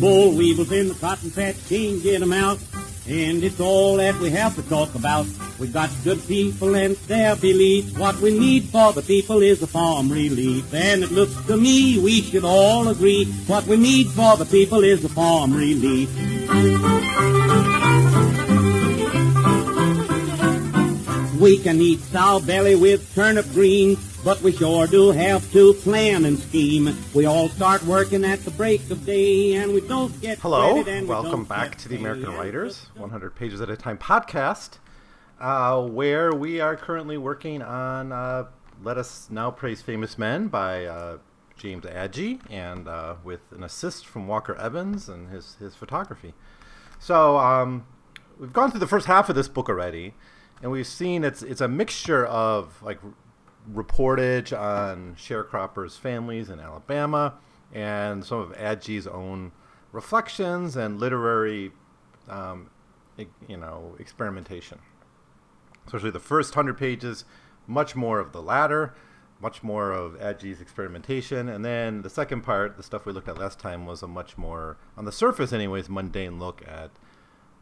Boll 0.00 0.32
weevils 0.32 0.72
in 0.72 0.88
the 0.88 0.94
cotton 0.94 1.30
patch, 1.30 1.56
can't 1.68 2.02
get 2.02 2.22
'em 2.22 2.32
out. 2.32 2.58
And 3.06 3.44
it's 3.44 3.60
all 3.60 3.96
that 3.96 4.18
we 4.18 4.30
have 4.30 4.54
to 4.56 4.62
talk 4.62 4.94
about. 4.94 5.26
We've 5.58 5.72
got 5.72 5.90
good 6.04 6.26
people 6.26 6.74
and 6.74 6.96
their 7.06 7.36
beliefs. 7.36 7.92
What 7.98 8.18
we 8.20 8.38
need 8.38 8.64
for 8.64 8.92
the 8.94 9.02
people 9.02 9.42
is 9.42 9.60
a 9.62 9.66
farm 9.66 10.08
relief. 10.08 10.72
And 10.72 11.02
it 11.02 11.12
looks 11.12 11.34
to 11.48 11.56
me 11.56 11.98
we 11.98 12.22
should 12.22 12.44
all 12.44 12.88
agree. 12.88 13.26
What 13.46 13.66
we 13.66 13.76
need 13.76 14.08
for 14.08 14.36
the 14.36 14.46
people 14.46 14.84
is 14.84 15.04
a 15.04 15.08
farm 15.10 15.52
relief. 15.52 16.08
We 21.38 21.58
can 21.58 21.80
eat 21.80 22.00
sow 22.12 22.40
belly 22.40 22.74
with 22.74 23.14
turnip 23.14 23.52
greens, 23.52 23.98
but 24.24 24.40
we 24.42 24.52
sure 24.52 24.86
do 24.86 25.10
have 25.10 25.50
to 25.52 25.72
plan 25.74 26.24
and 26.24 26.38
scheme. 26.38 26.94
We 27.14 27.24
all 27.24 27.48
start 27.48 27.82
working 27.84 28.24
at 28.24 28.40
the 28.40 28.50
break 28.50 28.90
of 28.90 29.06
day, 29.06 29.54
and 29.54 29.72
we 29.72 29.80
don't 29.80 30.18
get 30.20 30.38
Hello, 30.38 30.82
we 30.82 31.04
welcome 31.04 31.44
back 31.44 31.76
to 31.78 31.88
the. 31.88 31.96
American 31.96 32.34
Writers 32.34 32.88
100 32.96 33.34
Pages 33.34 33.60
at 33.60 33.70
a 33.70 33.76
Time 33.76 33.96
podcast, 33.96 34.78
uh, 35.40 35.80
where 35.82 36.32
we 36.32 36.60
are 36.60 36.76
currently 36.76 37.16
working 37.16 37.62
on 37.62 38.12
uh, 38.12 38.44
Let 38.82 38.98
Us 38.98 39.28
Now 39.30 39.50
Praise 39.50 39.80
Famous 39.80 40.18
Men 40.18 40.48
by 40.48 40.84
uh, 40.84 41.18
James 41.56 41.84
Agee, 41.84 42.40
and 42.50 42.88
uh, 42.88 43.16
with 43.24 43.40
an 43.52 43.64
assist 43.64 44.06
from 44.06 44.26
Walker 44.26 44.54
Evans 44.54 45.08
and 45.08 45.30
his, 45.30 45.54
his 45.54 45.74
photography. 45.74 46.34
So 46.98 47.38
um, 47.38 47.86
we've 48.38 48.52
gone 48.52 48.70
through 48.70 48.80
the 48.80 48.86
first 48.86 49.06
half 49.06 49.30
of 49.30 49.34
this 49.34 49.48
book 49.48 49.70
already, 49.70 50.14
and 50.62 50.70
we've 50.70 50.86
seen 50.86 51.24
it's 51.24 51.42
it's 51.42 51.62
a 51.62 51.68
mixture 51.68 52.26
of 52.26 52.82
like 52.82 52.98
reportage 53.72 54.58
on 54.58 55.14
sharecroppers' 55.16 55.98
families 55.98 56.50
in 56.50 56.60
Alabama 56.60 57.34
and 57.72 58.24
some 58.24 58.38
of 58.38 58.52
Agee's 58.52 59.06
own 59.06 59.52
reflections 59.92 60.76
and 60.76 60.98
literary, 60.98 61.72
um, 62.28 62.70
you 63.48 63.56
know, 63.56 63.94
experimentation. 63.98 64.78
Especially 65.86 66.10
the 66.10 66.20
first 66.20 66.54
hundred 66.54 66.78
pages, 66.78 67.24
much 67.66 67.94
more 67.94 68.18
of 68.18 68.32
the 68.32 68.42
latter, 68.42 68.94
much 69.40 69.62
more 69.62 69.92
of 69.92 70.14
Agee's 70.20 70.60
experimentation, 70.60 71.48
and 71.48 71.64
then 71.64 72.02
the 72.02 72.10
second 72.10 72.42
part, 72.42 72.76
the 72.76 72.82
stuff 72.82 73.06
we 73.06 73.12
looked 73.12 73.28
at 73.28 73.38
last 73.38 73.58
time, 73.58 73.86
was 73.86 74.02
a 74.02 74.06
much 74.06 74.36
more, 74.36 74.76
on 74.96 75.04
the 75.04 75.12
surface, 75.12 75.52
anyways, 75.52 75.88
mundane 75.88 76.38
look 76.38 76.62
at 76.66 76.90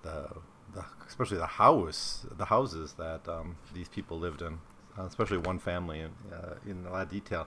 the, 0.03 0.29
the 0.75 0.85
especially 1.07 1.39
the 1.39 1.47
house, 1.47 2.27
the 2.31 2.47
houses 2.47 2.95
that 2.95 3.29
um, 3.29 3.57
these 3.73 3.89
people 3.89 4.19
lived 4.19 4.43
in, 4.43 4.59
uh, 4.99 5.05
especially 5.05 5.39
one 5.39 5.59
family 5.59 6.01
in, 6.01 6.11
uh, 6.33 6.55
in 6.67 6.85
a 6.87 6.91
lot 6.91 7.03
of 7.03 7.11
detail. 7.11 7.47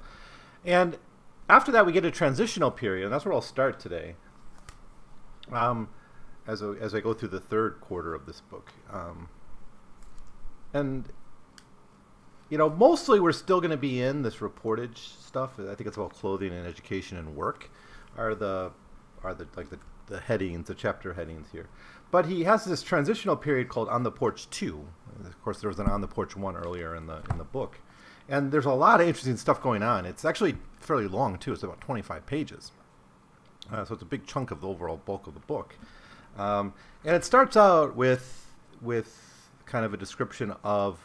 And 0.65 0.97
after 1.49 1.71
that, 1.71 1.85
we 1.85 1.91
get 1.91 2.05
a 2.05 2.11
transitional 2.11 2.71
period, 2.71 3.05
and 3.05 3.13
that's 3.13 3.25
where 3.25 3.33
I'll 3.33 3.41
start 3.41 3.79
today. 3.79 4.15
Um, 5.51 5.89
as 6.47 6.63
I, 6.63 6.71
as 6.79 6.95
I 6.95 7.01
go 7.01 7.13
through 7.13 7.29
the 7.29 7.39
third 7.39 7.81
quarter 7.81 8.13
of 8.13 8.25
this 8.25 8.41
book, 8.41 8.71
um, 8.91 9.29
and 10.73 11.11
you 12.49 12.57
know, 12.57 12.69
mostly 12.69 13.19
we're 13.19 13.31
still 13.31 13.61
going 13.61 13.71
to 13.71 13.77
be 13.77 14.01
in 14.01 14.23
this 14.23 14.37
reportage 14.37 14.97
stuff. 14.97 15.51
I 15.57 15.73
think 15.73 15.87
it's 15.87 15.95
about 15.95 16.13
clothing 16.13 16.51
and 16.51 16.67
education 16.67 17.17
and 17.17 17.35
work, 17.35 17.71
are 18.17 18.35
the 18.35 18.71
are 19.23 19.33
the 19.33 19.47
like 19.55 19.69
the, 19.69 19.79
the 20.07 20.19
headings, 20.19 20.67
the 20.67 20.75
chapter 20.75 21.13
headings 21.13 21.47
here. 21.51 21.69
But 22.11 22.25
he 22.25 22.43
has 22.43 22.65
this 22.65 22.83
transitional 22.83 23.37
period 23.37 23.69
called 23.69 23.87
On 23.87 24.03
the 24.03 24.11
Porch 24.11 24.49
Two. 24.49 24.87
Of 25.25 25.43
course, 25.43 25.59
there 25.59 25.69
was 25.69 25.79
an 25.79 25.87
On 25.87 26.01
the 26.01 26.07
Porch 26.07 26.35
One 26.35 26.55
earlier 26.55 26.95
in 26.95 27.07
the 27.07 27.21
in 27.29 27.37
the 27.37 27.43
book, 27.43 27.79
and 28.29 28.51
there's 28.51 28.65
a 28.65 28.71
lot 28.71 29.01
of 29.01 29.07
interesting 29.07 29.37
stuff 29.37 29.61
going 29.61 29.83
on. 29.83 30.05
It's 30.05 30.25
actually 30.25 30.55
fairly 30.79 31.07
long 31.07 31.37
too. 31.37 31.53
It's 31.53 31.63
about 31.63 31.81
25 31.81 32.25
pages, 32.25 32.71
uh, 33.71 33.85
so 33.85 33.93
it's 33.93 34.03
a 34.03 34.05
big 34.05 34.25
chunk 34.25 34.51
of 34.51 34.61
the 34.61 34.67
overall 34.67 34.97
bulk 34.97 35.27
of 35.27 35.33
the 35.33 35.39
book. 35.41 35.75
Um, 36.37 36.73
and 37.03 37.15
it 37.15 37.25
starts 37.25 37.57
out 37.57 37.95
with 37.95 38.47
with 38.81 39.49
kind 39.65 39.85
of 39.85 39.93
a 39.93 39.97
description 39.97 40.53
of 40.63 40.99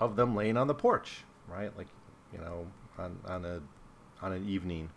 of 0.00 0.16
them 0.16 0.34
laying 0.34 0.56
on 0.56 0.66
the 0.66 0.74
porch, 0.74 1.24
right? 1.46 1.76
Like, 1.76 1.88
you 2.32 2.38
know, 2.38 2.66
on 2.98 3.18
on 3.26 3.44
a 3.44 3.60
on 4.22 4.32
an 4.32 4.48
evening. 4.48 4.90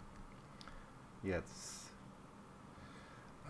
Yes. 1.23 1.72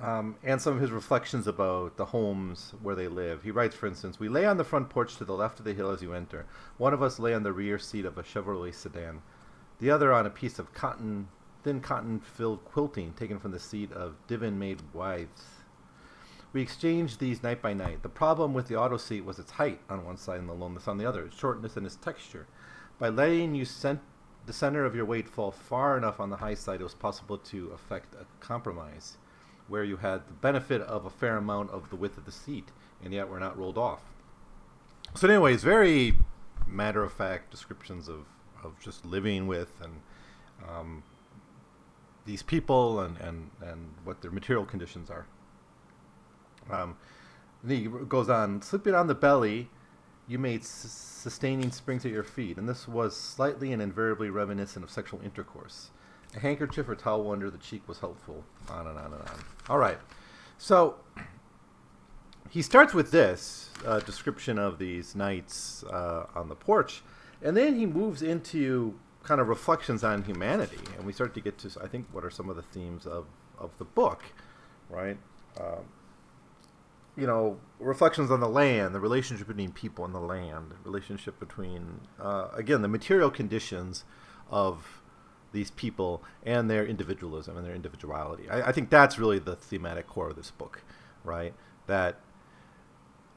Um, 0.01 0.35
and 0.43 0.61
some 0.61 0.73
of 0.73 0.81
his 0.81 0.91
reflections 0.91 1.47
about 1.47 1.95
the 1.95 2.05
homes 2.05 2.73
where 2.81 2.95
they 2.95 3.07
live. 3.07 3.43
He 3.43 3.51
writes, 3.51 3.75
for 3.75 3.87
instance, 3.87 4.19
"We 4.19 4.27
lay 4.27 4.45
on 4.45 4.57
the 4.57 4.63
front 4.65 4.89
porch 4.89 5.15
to 5.17 5.23
the 5.23 5.35
left 5.35 5.59
of 5.59 5.65
the 5.65 5.73
hill 5.73 5.91
as 5.91 6.01
you 6.01 6.13
enter. 6.13 6.45
One 6.77 6.93
of 6.93 7.01
us 7.01 7.19
lay 7.19 7.33
on 7.33 7.43
the 7.43 7.53
rear 7.53 7.79
seat 7.79 8.03
of 8.03 8.17
a 8.17 8.23
Chevrolet 8.23 8.73
sedan, 8.73 9.21
the 9.79 9.91
other 9.91 10.11
on 10.11 10.25
a 10.25 10.29
piece 10.29 10.59
of 10.59 10.73
cotton, 10.73 11.29
thin 11.63 11.79
cotton-filled 11.79 12.65
quilting 12.65 13.13
taken 13.13 13.39
from 13.39 13.51
the 13.51 13.59
seat 13.59 13.93
of 13.93 14.15
divan 14.27 14.59
made 14.59 14.81
wives." 14.93 15.45
We 16.51 16.61
exchanged 16.61 17.19
these 17.19 17.41
night 17.41 17.61
by 17.61 17.73
night. 17.73 18.03
The 18.03 18.09
problem 18.09 18.53
with 18.53 18.67
the 18.67 18.75
auto 18.75 18.97
seat 18.97 19.23
was 19.23 19.39
its 19.39 19.51
height 19.51 19.79
on 19.89 20.05
one 20.05 20.17
side 20.17 20.39
and 20.39 20.49
the 20.49 20.53
lowness 20.53 20.87
on 20.87 20.97
the 20.97 21.05
other, 21.05 21.25
its 21.25 21.37
shortness 21.37 21.77
and 21.77 21.85
its 21.85 21.95
texture. 21.95 22.45
By 22.99 23.09
letting 23.09 23.55
you 23.55 23.65
cent- 23.65 24.01
the 24.45 24.53
center 24.53 24.85
of 24.85 24.95
your 24.95 25.05
weight 25.05 25.29
fall 25.29 25.51
far 25.51 25.97
enough 25.97 26.19
on 26.19 26.29
the 26.29 26.37
high 26.37 26.53
side, 26.55 26.81
it 26.81 26.83
was 26.83 26.93
possible 26.93 27.37
to 27.37 27.71
effect 27.71 28.15
a 28.15 28.25
compromise 28.39 29.17
where 29.67 29.83
you 29.83 29.97
had 29.97 30.27
the 30.27 30.33
benefit 30.33 30.81
of 30.81 31.05
a 31.05 31.09
fair 31.09 31.37
amount 31.37 31.71
of 31.71 31.89
the 31.89 31.95
width 31.95 32.17
of 32.17 32.25
the 32.25 32.31
seat, 32.31 32.69
and 33.03 33.13
yet 33.13 33.29
were 33.29 33.39
not 33.39 33.57
rolled 33.57 33.77
off. 33.77 34.01
So, 35.15 35.27
anyways, 35.27 35.63
very 35.63 36.15
matter 36.67 37.03
of 37.03 37.13
fact 37.13 37.51
descriptions 37.51 38.07
of, 38.07 38.25
of 38.63 38.79
just 38.79 39.05
living 39.05 39.47
with 39.47 39.71
and 39.81 40.01
um, 40.67 41.03
these 42.25 42.41
people 42.41 42.99
and, 42.99 43.17
and, 43.17 43.51
and 43.61 43.93
what 44.03 44.21
their 44.21 44.31
material 44.31 44.65
conditions 44.65 45.09
are. 45.09 45.25
Um, 46.71 46.97
he 47.67 47.87
goes 48.07 48.29
on, 48.29 48.61
sleeping 48.61 48.95
on 48.95 49.07
the 49.07 49.15
belly, 49.15 49.69
you 50.27 50.39
made 50.39 50.61
s- 50.61 50.67
sustaining 50.67 51.71
springs 51.71 52.05
at 52.05 52.11
your 52.11 52.23
feet, 52.23 52.57
and 52.57 52.67
this 52.67 52.87
was 52.87 53.15
slightly 53.15 53.71
and 53.71 53.81
invariably 53.81 54.29
reminiscent 54.29 54.83
of 54.83 54.91
sexual 54.91 55.21
intercourse. 55.21 55.89
A 56.35 56.39
handkerchief 56.39 56.89
or 56.89 56.95
towel 56.95 57.31
under 57.31 57.49
the 57.49 57.57
cheek 57.57 57.87
was 57.87 57.99
helpful. 57.99 58.43
On 58.69 58.87
and 58.87 58.97
on 58.97 59.05
and 59.05 59.21
on. 59.21 59.43
All 59.69 59.77
right. 59.77 59.97
So 60.57 60.95
he 62.49 62.61
starts 62.61 62.93
with 62.93 63.11
this 63.11 63.69
uh, 63.85 63.99
description 63.99 64.57
of 64.59 64.77
these 64.77 65.15
nights 65.15 65.83
uh, 65.83 66.27
on 66.35 66.49
the 66.49 66.55
porch, 66.55 67.01
and 67.41 67.57
then 67.57 67.77
he 67.77 67.85
moves 67.85 68.21
into 68.21 68.99
kind 69.23 69.41
of 69.41 69.47
reflections 69.47 70.03
on 70.03 70.23
humanity, 70.23 70.79
and 70.97 71.05
we 71.05 71.13
start 71.13 71.33
to 71.33 71.41
get 71.41 71.57
to, 71.59 71.69
I 71.81 71.87
think, 71.87 72.07
what 72.11 72.23
are 72.23 72.29
some 72.29 72.49
of 72.49 72.55
the 72.55 72.61
themes 72.61 73.05
of, 73.05 73.25
of 73.57 73.71
the 73.77 73.85
book, 73.85 74.23
right? 74.89 75.17
Um, 75.59 75.85
you 77.15 77.27
know, 77.27 77.59
reflections 77.79 78.31
on 78.31 78.39
the 78.39 78.49
land, 78.49 78.93
the 78.93 78.99
relationship 78.99 79.47
between 79.47 79.71
people 79.71 80.03
and 80.03 80.13
the 80.13 80.19
land, 80.19 80.73
relationship 80.83 81.39
between, 81.39 82.01
uh, 82.19 82.49
again, 82.53 82.81
the 82.81 82.87
material 82.87 83.29
conditions 83.29 84.03
of 84.49 85.01
these 85.53 85.71
people 85.71 86.21
and 86.43 86.69
their 86.69 86.85
individualism 86.85 87.55
and 87.55 87.65
their 87.65 87.75
individuality. 87.75 88.49
I, 88.49 88.69
I 88.69 88.71
think 88.73 88.89
that's 88.89 89.17
really 89.17 89.39
the 89.39 89.55
thematic 89.55 90.07
core 90.07 90.31
of 90.31 90.35
this 90.35 90.51
book, 90.51 90.83
right? 91.23 91.53
That 91.87 92.19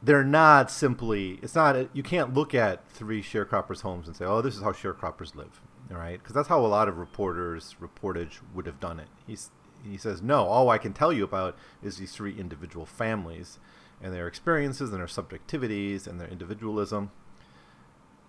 they're 0.02 0.24
not 0.24 0.70
simply, 0.70 1.38
it's 1.42 1.54
not, 1.54 1.76
a, 1.76 1.88
you 1.92 2.02
can't 2.02 2.34
look 2.34 2.54
at 2.54 2.88
three 2.90 3.22
sharecroppers' 3.22 3.82
homes 3.82 4.08
and 4.08 4.16
say, 4.16 4.24
oh, 4.24 4.42
this 4.42 4.56
is 4.56 4.62
how 4.62 4.72
sharecroppers 4.72 5.34
live, 5.34 5.60
right? 5.90 6.18
Because 6.18 6.34
that's 6.34 6.48
how 6.48 6.64
a 6.64 6.66
lot 6.66 6.88
of 6.88 6.98
reporters, 6.98 7.76
reportage 7.80 8.38
would 8.54 8.66
have 8.66 8.80
done 8.80 8.98
it. 8.98 9.08
He's, 9.26 9.50
he 9.88 9.96
says, 9.96 10.20
no, 10.22 10.46
all 10.46 10.70
I 10.70 10.78
can 10.78 10.92
tell 10.92 11.12
you 11.12 11.24
about 11.24 11.56
is 11.82 11.98
these 11.98 12.12
three 12.12 12.36
individual 12.38 12.86
families 12.86 13.58
and 14.02 14.12
their 14.12 14.26
experiences 14.26 14.90
and 14.90 14.98
their 14.98 15.06
subjectivities 15.06 16.06
and 16.06 16.20
their 16.20 16.28
individualism. 16.28 17.10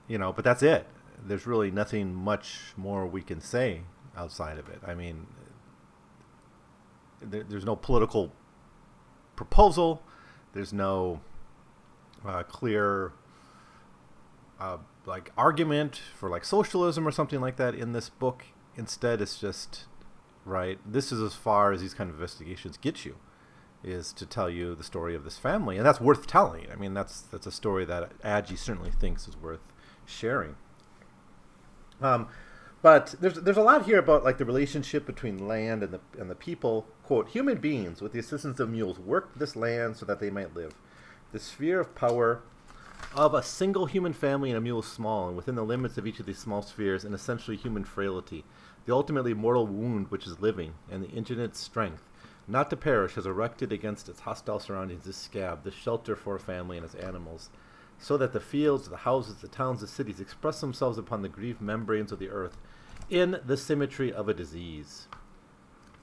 You 0.08 0.18
know, 0.18 0.31
but 0.31 0.46
that's 0.46 0.64
it. 0.64 0.88
There's 1.17 1.47
really 1.47 1.72
nothing 1.72 2.13
much 2.13 2.73
more 2.78 3.05
we 3.05 3.22
can 3.22 3.41
say 3.41 3.81
outside 4.16 4.57
of 4.57 4.69
it. 4.69 4.81
I 4.85 4.94
mean, 4.94 5.28
there, 7.22 7.44
there's 7.44 7.66
no 7.66 7.75
political 7.75 8.31
proposal. 9.35 10.02
There's 10.53 10.73
no 10.73 11.22
uh, 12.25 12.43
clear 12.43 13.14
uh, 14.59 14.78
like 15.05 15.31
argument 15.37 16.02
for 16.16 16.29
like 16.29 16.43
socialism 16.43 17.08
or 17.08 17.11
something 17.11 17.40
like 17.40 17.58
that 17.58 17.75
in 17.75 17.93
this 17.93 18.09
book. 18.09 18.46
Instead, 18.75 19.22
it's 19.22 19.40
just 19.40 19.85
right. 20.46 20.79
This 20.85 21.11
is 21.11 21.22
as 21.22 21.34
far 21.34 21.72
as 21.72 21.81
these 21.81 21.93
kind 21.93 22.09
of 22.09 22.16
investigations 22.17 22.78
get 22.78 23.05
you, 23.05 23.16
is 23.84 24.13
to 24.13 24.25
tell 24.25 24.49
you 24.49 24.75
the 24.75 24.84
story 24.84 25.16
of 25.16 25.23
this 25.23 25.37
family, 25.37 25.78
and 25.78 25.85
that's 25.85 26.02
worth 26.02 26.28
telling. 26.28 26.67
I 26.72 26.75
mean, 26.75 26.93
that's 26.93 27.22
that's 27.22 27.47
a 27.47 27.52
story 27.52 27.85
that 27.85 28.17
Agee 28.22 28.58
certainly 28.58 28.91
thinks 28.91 29.28
is 29.28 29.37
worth 29.37 29.61
sharing. 30.05 30.55
Um, 32.02 32.28
but 32.82 33.16
there's 33.20 33.35
there's 33.35 33.58
a 33.58 33.61
lot 33.61 33.85
here 33.85 33.97
about 33.97 34.23
like 34.23 34.38
the 34.38 34.46
relationship 34.46 35.05
between 35.05 35.47
land 35.47 35.84
and 35.84 35.94
the 35.94 35.99
and 36.20 36.29
the 36.29 36.35
people. 36.35 36.88
Quote: 37.03 37.29
Human 37.29 37.58
beings, 37.58 38.02
with 38.02 38.14
the 38.14 38.20
assistance 38.20 38.59
of 38.59 38.70
mules, 38.70 38.99
worked 38.99 39.40
this 39.40 39.55
land 39.55 39.97
so 39.97 40.05
that 40.05 40.20
they 40.20 40.29
might 40.29 40.55
live. 40.55 40.73
The 41.32 41.40
sphere 41.40 41.79
of 41.79 41.96
power 41.96 42.41
of 43.16 43.34
a 43.34 43.44
single 43.44 43.85
human 43.85 44.14
family 44.14 44.49
and 44.49 44.58
a 44.58 44.61
mule 44.61 44.79
is 44.79 44.85
small, 44.85 45.28
and 45.28 45.38
within 45.38 45.55
the 45.55 45.64
limits 45.64 45.97
of 45.97 46.05
each 46.05 46.20
of 46.20 46.26
these 46.26 46.38
small 46.38 46.61
spheres, 46.61 47.03
an 47.03 47.14
essentially 47.14 47.58
human 47.58 47.84
frailty. 47.84 48.44
the 48.85 48.94
ultimately 48.94 49.34
mortal 49.34 49.67
wound 49.67 50.09
which 50.09 50.26
is 50.26 50.40
living, 50.40 50.73
and 50.90 51.03
the 51.03 51.09
infinite 51.09 51.55
strength, 51.55 52.08
not 52.47 52.70
to 52.70 52.78
perish, 52.78 53.16
has 53.16 53.26
erected 53.26 53.72
against 53.72 54.08
its 54.08 54.22
hostile 54.22 54.59
surroundings 54.59 55.05
this 55.05 55.17
scab, 55.17 55.64
this 55.64 55.73
shelter 55.73 56.16
for 56.16 56.35
a 56.35 56.40
family 56.40 56.78
and 56.78 56.85
its 56.85 56.96
animals, 56.96 57.49
so 57.99 58.17
that 58.17 58.34
the 58.34 58.40
fields, 58.40 58.90
the 58.90 58.97
houses, 58.97 59.35
the 59.38 59.47
towns, 59.47 59.82
the 59.82 59.88
cities 59.88 60.20
express 60.20 60.61
themselves 60.61 60.97
upon 60.97 61.22
the 61.22 61.29
grieved 61.29 61.61
membranes 61.61 62.11
of 62.11 62.20
the 62.20 62.29
earth 62.29 62.58
in 63.09 63.40
the 63.46 63.58
symmetry 63.58 64.11
of 64.11 64.29
a 64.29 64.34
disease. 64.34 65.08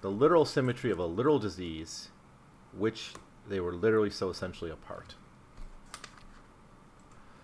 The 0.00 0.11
literal 0.11 0.44
symmetry 0.44 0.91
of 0.91 0.99
a 0.99 1.06
literal 1.06 1.38
disease, 1.38 2.11
which 2.76 3.12
they 3.49 3.61
were 3.61 3.73
literally 3.73 4.11
so 4.11 4.29
essentially 4.31 4.70
apart. 4.70 5.14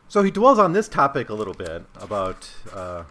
So 0.08 0.22
he 0.22 0.30
dwells 0.30 0.58
on 0.58 0.72
this 0.72 0.88
topic 0.88 1.28
a 1.28 1.34
little 1.34 1.54
bit 1.54 1.84
about 1.94 2.50
uh, 2.72 3.04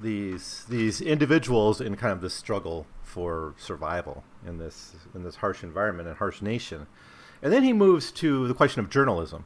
these 0.00 0.64
these 0.68 1.00
individuals 1.00 1.80
in 1.80 1.96
kind 1.96 2.12
of 2.12 2.20
this 2.20 2.34
struggle 2.34 2.86
for 3.02 3.54
survival 3.58 4.24
in 4.46 4.58
this 4.58 4.94
in 5.14 5.22
this 5.22 5.36
harsh 5.36 5.62
environment 5.62 6.08
and 6.08 6.16
harsh 6.16 6.40
nation, 6.40 6.86
and 7.42 7.52
then 7.52 7.62
he 7.62 7.72
moves 7.72 8.10
to 8.12 8.48
the 8.48 8.54
question 8.54 8.80
of 8.80 8.88
journalism, 8.88 9.44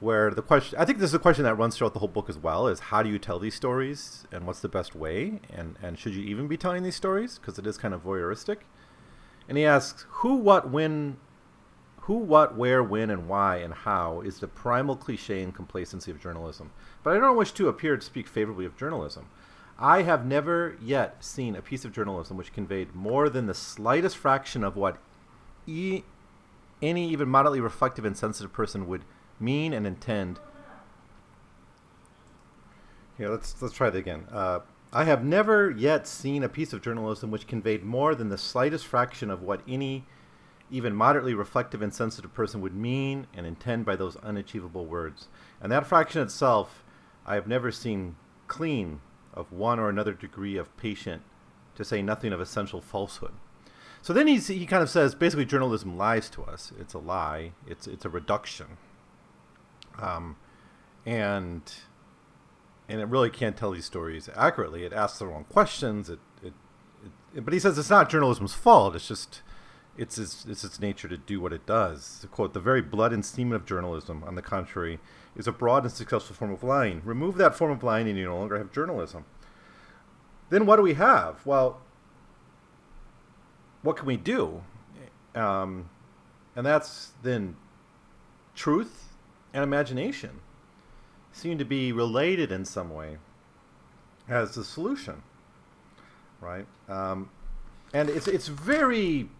where 0.00 0.30
the 0.30 0.42
question 0.42 0.78
I 0.78 0.84
think 0.84 0.98
this 0.98 1.10
is 1.10 1.14
a 1.14 1.18
question 1.18 1.44
that 1.44 1.54
runs 1.54 1.76
throughout 1.76 1.94
the 1.94 2.00
whole 2.00 2.08
book 2.08 2.28
as 2.28 2.36
well 2.38 2.66
is 2.68 2.80
how 2.80 3.02
do 3.02 3.08
you 3.08 3.18
tell 3.18 3.38
these 3.38 3.54
stories 3.54 4.26
and 4.30 4.46
what's 4.46 4.60
the 4.60 4.68
best 4.68 4.94
way 4.94 5.40
and 5.50 5.76
and 5.82 5.98
should 5.98 6.14
you 6.14 6.22
even 6.22 6.48
be 6.48 6.56
telling 6.56 6.82
these 6.82 6.96
stories 6.96 7.38
because 7.38 7.58
it 7.58 7.66
is 7.66 7.78
kind 7.78 7.94
of 7.94 8.04
voyeuristic, 8.04 8.58
and 9.48 9.56
he 9.56 9.64
asks 9.64 10.06
who, 10.08 10.34
what, 10.36 10.70
when, 10.70 11.18
who, 12.02 12.14
what, 12.14 12.56
where, 12.56 12.82
when, 12.82 13.10
and 13.10 13.28
why, 13.28 13.56
and 13.56 13.72
how 13.72 14.20
is 14.20 14.38
the 14.38 14.48
primal 14.48 14.96
cliche 14.96 15.42
and 15.42 15.54
complacency 15.54 16.10
of 16.10 16.20
journalism. 16.20 16.72
But 17.02 17.16
I 17.16 17.20
don't 17.20 17.36
wish 17.36 17.52
to 17.52 17.68
appear 17.68 17.96
to 17.96 18.02
speak 18.02 18.26
favorably 18.26 18.64
of 18.64 18.76
journalism. 18.76 19.28
I 19.78 20.02
have 20.02 20.24
never 20.24 20.76
yet 20.82 21.22
seen 21.22 21.54
a 21.54 21.62
piece 21.62 21.84
of 21.84 21.92
journalism 21.92 22.36
which 22.36 22.52
conveyed 22.52 22.94
more 22.94 23.28
than 23.28 23.46
the 23.46 23.54
slightest 23.54 24.16
fraction 24.16 24.64
of 24.64 24.74
what 24.74 24.98
e- 25.66 26.02
any 26.80 27.10
even 27.10 27.28
moderately 27.28 27.60
reflective 27.60 28.04
and 28.04 28.16
sensitive 28.16 28.52
person 28.52 28.88
would 28.88 29.02
mean 29.40 29.72
and 29.72 29.86
intend. 29.86 30.38
Here, 33.18 33.28
let's 33.28 33.60
let's 33.62 33.74
try 33.74 33.90
that 33.90 33.98
again. 33.98 34.26
Uh, 34.30 34.60
I 34.92 35.04
have 35.04 35.24
never 35.24 35.70
yet 35.70 36.06
seen 36.06 36.42
a 36.42 36.48
piece 36.48 36.72
of 36.72 36.82
journalism 36.82 37.30
which 37.30 37.46
conveyed 37.46 37.82
more 37.82 38.14
than 38.14 38.28
the 38.28 38.38
slightest 38.38 38.86
fraction 38.86 39.30
of 39.30 39.42
what 39.42 39.62
any 39.68 40.04
even 40.70 40.94
moderately 40.94 41.34
reflective 41.34 41.82
and 41.82 41.94
sensitive 41.94 42.34
person 42.34 42.60
would 42.60 42.74
mean 42.74 43.26
and 43.34 43.46
intend 43.46 43.84
by 43.84 43.96
those 43.96 44.16
unachievable 44.16 44.86
words. 44.86 45.28
And 45.60 45.70
that 45.70 45.86
fraction 45.86 46.22
itself, 46.22 46.82
I 47.24 47.34
have 47.34 47.46
never 47.46 47.70
seen 47.70 48.16
clean 48.48 49.00
of 49.32 49.52
one 49.52 49.78
or 49.78 49.88
another 49.88 50.12
degree 50.12 50.56
of 50.56 50.76
patient, 50.76 51.22
to 51.76 51.84
say 51.84 52.02
nothing 52.02 52.32
of 52.32 52.40
essential 52.40 52.80
falsehood. 52.80 53.32
So 54.02 54.12
then 54.12 54.26
he's, 54.26 54.46
he 54.48 54.66
kind 54.66 54.82
of 54.82 54.90
says 54.90 55.14
basically 55.14 55.44
journalism 55.44 55.96
lies 55.96 56.30
to 56.30 56.44
us. 56.44 56.72
It's 56.80 56.94
a 56.94 56.98
lie. 56.98 57.52
It's 57.66 57.86
it's 57.86 58.04
a 58.04 58.08
reduction. 58.08 58.78
Um, 60.00 60.36
and 61.04 61.62
and 62.88 63.00
it 63.00 63.06
really 63.06 63.30
can't 63.30 63.56
tell 63.56 63.72
these 63.72 63.84
stories 63.84 64.28
accurately. 64.36 64.84
It 64.84 64.92
asks 64.92 65.18
the 65.18 65.26
wrong 65.26 65.44
questions. 65.44 66.08
It, 66.08 66.18
it, 66.42 66.52
it 67.34 67.44
but 67.44 67.52
he 67.52 67.60
says 67.60 67.78
it's 67.78 67.90
not 67.90 68.10
journalism's 68.10 68.54
fault. 68.54 68.94
It's 68.94 69.08
just 69.08 69.42
it's 69.96 70.18
its, 70.18 70.44
it's 70.46 70.62
its 70.64 70.78
nature 70.78 71.08
to 71.08 71.16
do 71.16 71.40
what 71.40 71.52
it 71.52 71.66
does. 71.66 72.18
To 72.20 72.26
quote, 72.26 72.52
the 72.52 72.60
very 72.60 72.82
blood 72.82 73.12
and 73.12 73.24
semen 73.24 73.54
of 73.54 73.64
journalism, 73.64 74.22
on 74.24 74.34
the 74.34 74.42
contrary, 74.42 74.98
is 75.34 75.46
a 75.46 75.52
broad 75.52 75.84
and 75.84 75.92
successful 75.92 76.36
form 76.36 76.52
of 76.52 76.62
lying. 76.62 77.00
Remove 77.04 77.36
that 77.36 77.54
form 77.54 77.70
of 77.70 77.82
lying 77.82 78.08
and 78.08 78.18
you 78.18 78.26
no 78.26 78.36
longer 78.36 78.58
have 78.58 78.72
journalism. 78.72 79.24
Then 80.50 80.66
what 80.66 80.76
do 80.76 80.82
we 80.82 80.94
have? 80.94 81.44
Well, 81.46 81.80
what 83.82 83.96
can 83.96 84.06
we 84.06 84.16
do? 84.16 84.62
Um, 85.34 85.90
and 86.54 86.64
that's 86.64 87.12
then 87.22 87.56
truth 88.54 89.05
and 89.56 89.64
imagination 89.64 90.40
seem 91.32 91.56
to 91.56 91.64
be 91.64 91.90
related 91.90 92.52
in 92.52 92.66
some 92.66 92.90
way 92.90 93.16
as 94.28 94.54
the 94.54 94.62
solution, 94.62 95.22
right? 96.42 96.66
Um, 96.88 97.30
and 97.94 98.10
it's 98.10 98.28
it's 98.28 98.48
very 98.48 99.30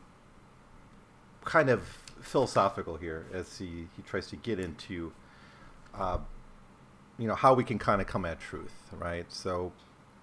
kind 1.44 1.68
of 1.68 1.82
philosophical 2.22 2.96
here 2.96 3.26
as 3.32 3.58
he, 3.58 3.88
he 3.94 4.02
tries 4.06 4.26
to 4.28 4.36
get 4.36 4.58
into 4.58 5.12
uh, 5.94 6.18
you 7.18 7.28
know 7.28 7.34
how 7.34 7.52
we 7.52 7.62
can 7.62 7.78
kind 7.78 8.00
of 8.00 8.06
come 8.06 8.24
at 8.24 8.40
truth 8.40 8.74
right 8.92 9.30
so 9.30 9.72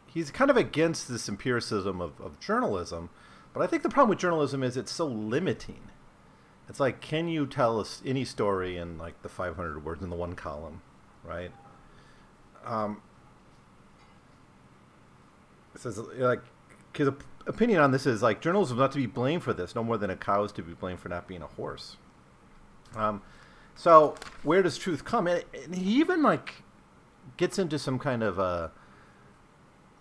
he's 0.05 0.29
kind 0.31 0.51
of 0.51 0.57
against 0.57 1.07
this 1.07 1.29
empiricism 1.29 2.01
of, 2.01 2.19
of 2.19 2.39
journalism 2.39 3.09
but 3.53 3.61
i 3.61 3.67
think 3.67 3.83
the 3.83 3.89
problem 3.89 4.09
with 4.09 4.19
journalism 4.19 4.61
is 4.63 4.75
it's 4.75 4.91
so 4.91 5.07
limiting 5.07 5.79
it's 6.69 6.79
like 6.79 7.01
can 7.01 7.27
you 7.27 7.45
tell 7.45 7.79
us 7.79 8.01
any 8.05 8.25
story 8.25 8.77
in 8.77 8.97
like 8.97 9.21
the 9.21 9.29
500 9.29 9.83
words 9.83 10.01
in 10.01 10.09
the 10.09 10.15
one 10.15 10.33
column 10.33 10.81
right 11.23 11.51
um, 12.65 13.01
it 15.75 15.81
says 15.81 15.97
like 15.97 16.41
his 16.95 17.09
opinion 17.47 17.81
on 17.81 17.91
this 17.91 18.05
is 18.05 18.21
like 18.21 18.41
journalism 18.41 18.77
is 18.77 18.79
not 18.79 18.91
to 18.91 18.97
be 18.97 19.05
blamed 19.05 19.43
for 19.43 19.53
this, 19.53 19.75
no 19.75 19.83
more 19.83 19.97
than 19.97 20.09
a 20.09 20.15
cow 20.15 20.43
is 20.43 20.51
to 20.53 20.63
be 20.63 20.73
blamed 20.73 20.99
for 20.99 21.09
not 21.09 21.27
being 21.27 21.41
a 21.41 21.47
horse. 21.47 21.97
Um, 22.95 23.21
so 23.75 24.15
where 24.43 24.61
does 24.61 24.77
truth 24.77 25.03
come? 25.03 25.27
And, 25.27 25.43
and 25.63 25.75
he 25.75 25.99
even 25.99 26.21
like 26.21 26.63
gets 27.37 27.57
into 27.57 27.79
some 27.79 27.99
kind 27.99 28.23
of 28.23 28.39
uh, 28.39 28.69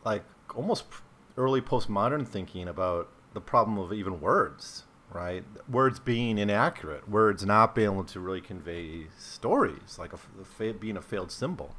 like 0.04 0.24
almost 0.54 0.84
early 1.36 1.60
postmodern 1.60 2.26
thinking 2.26 2.68
about 2.68 3.08
the 3.32 3.40
problem 3.40 3.78
of 3.78 3.92
even 3.92 4.20
words, 4.20 4.84
right? 5.12 5.44
Words 5.68 6.00
being 6.00 6.38
inaccurate, 6.38 7.08
words 7.08 7.44
not 7.44 7.74
being 7.74 7.92
able 7.92 8.04
to 8.04 8.20
really 8.20 8.40
convey 8.40 9.06
stories, 9.18 9.98
like 9.98 10.12
a, 10.12 10.18
a 10.60 10.72
being 10.72 10.96
a 10.96 11.02
failed 11.02 11.30
symbol, 11.30 11.74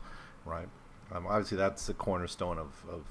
right? 0.46 0.68
Um, 1.12 1.28
obviously, 1.28 1.58
that's 1.58 1.86
the 1.88 1.94
cornerstone 1.94 2.58
of, 2.58 2.86
of 2.90 3.04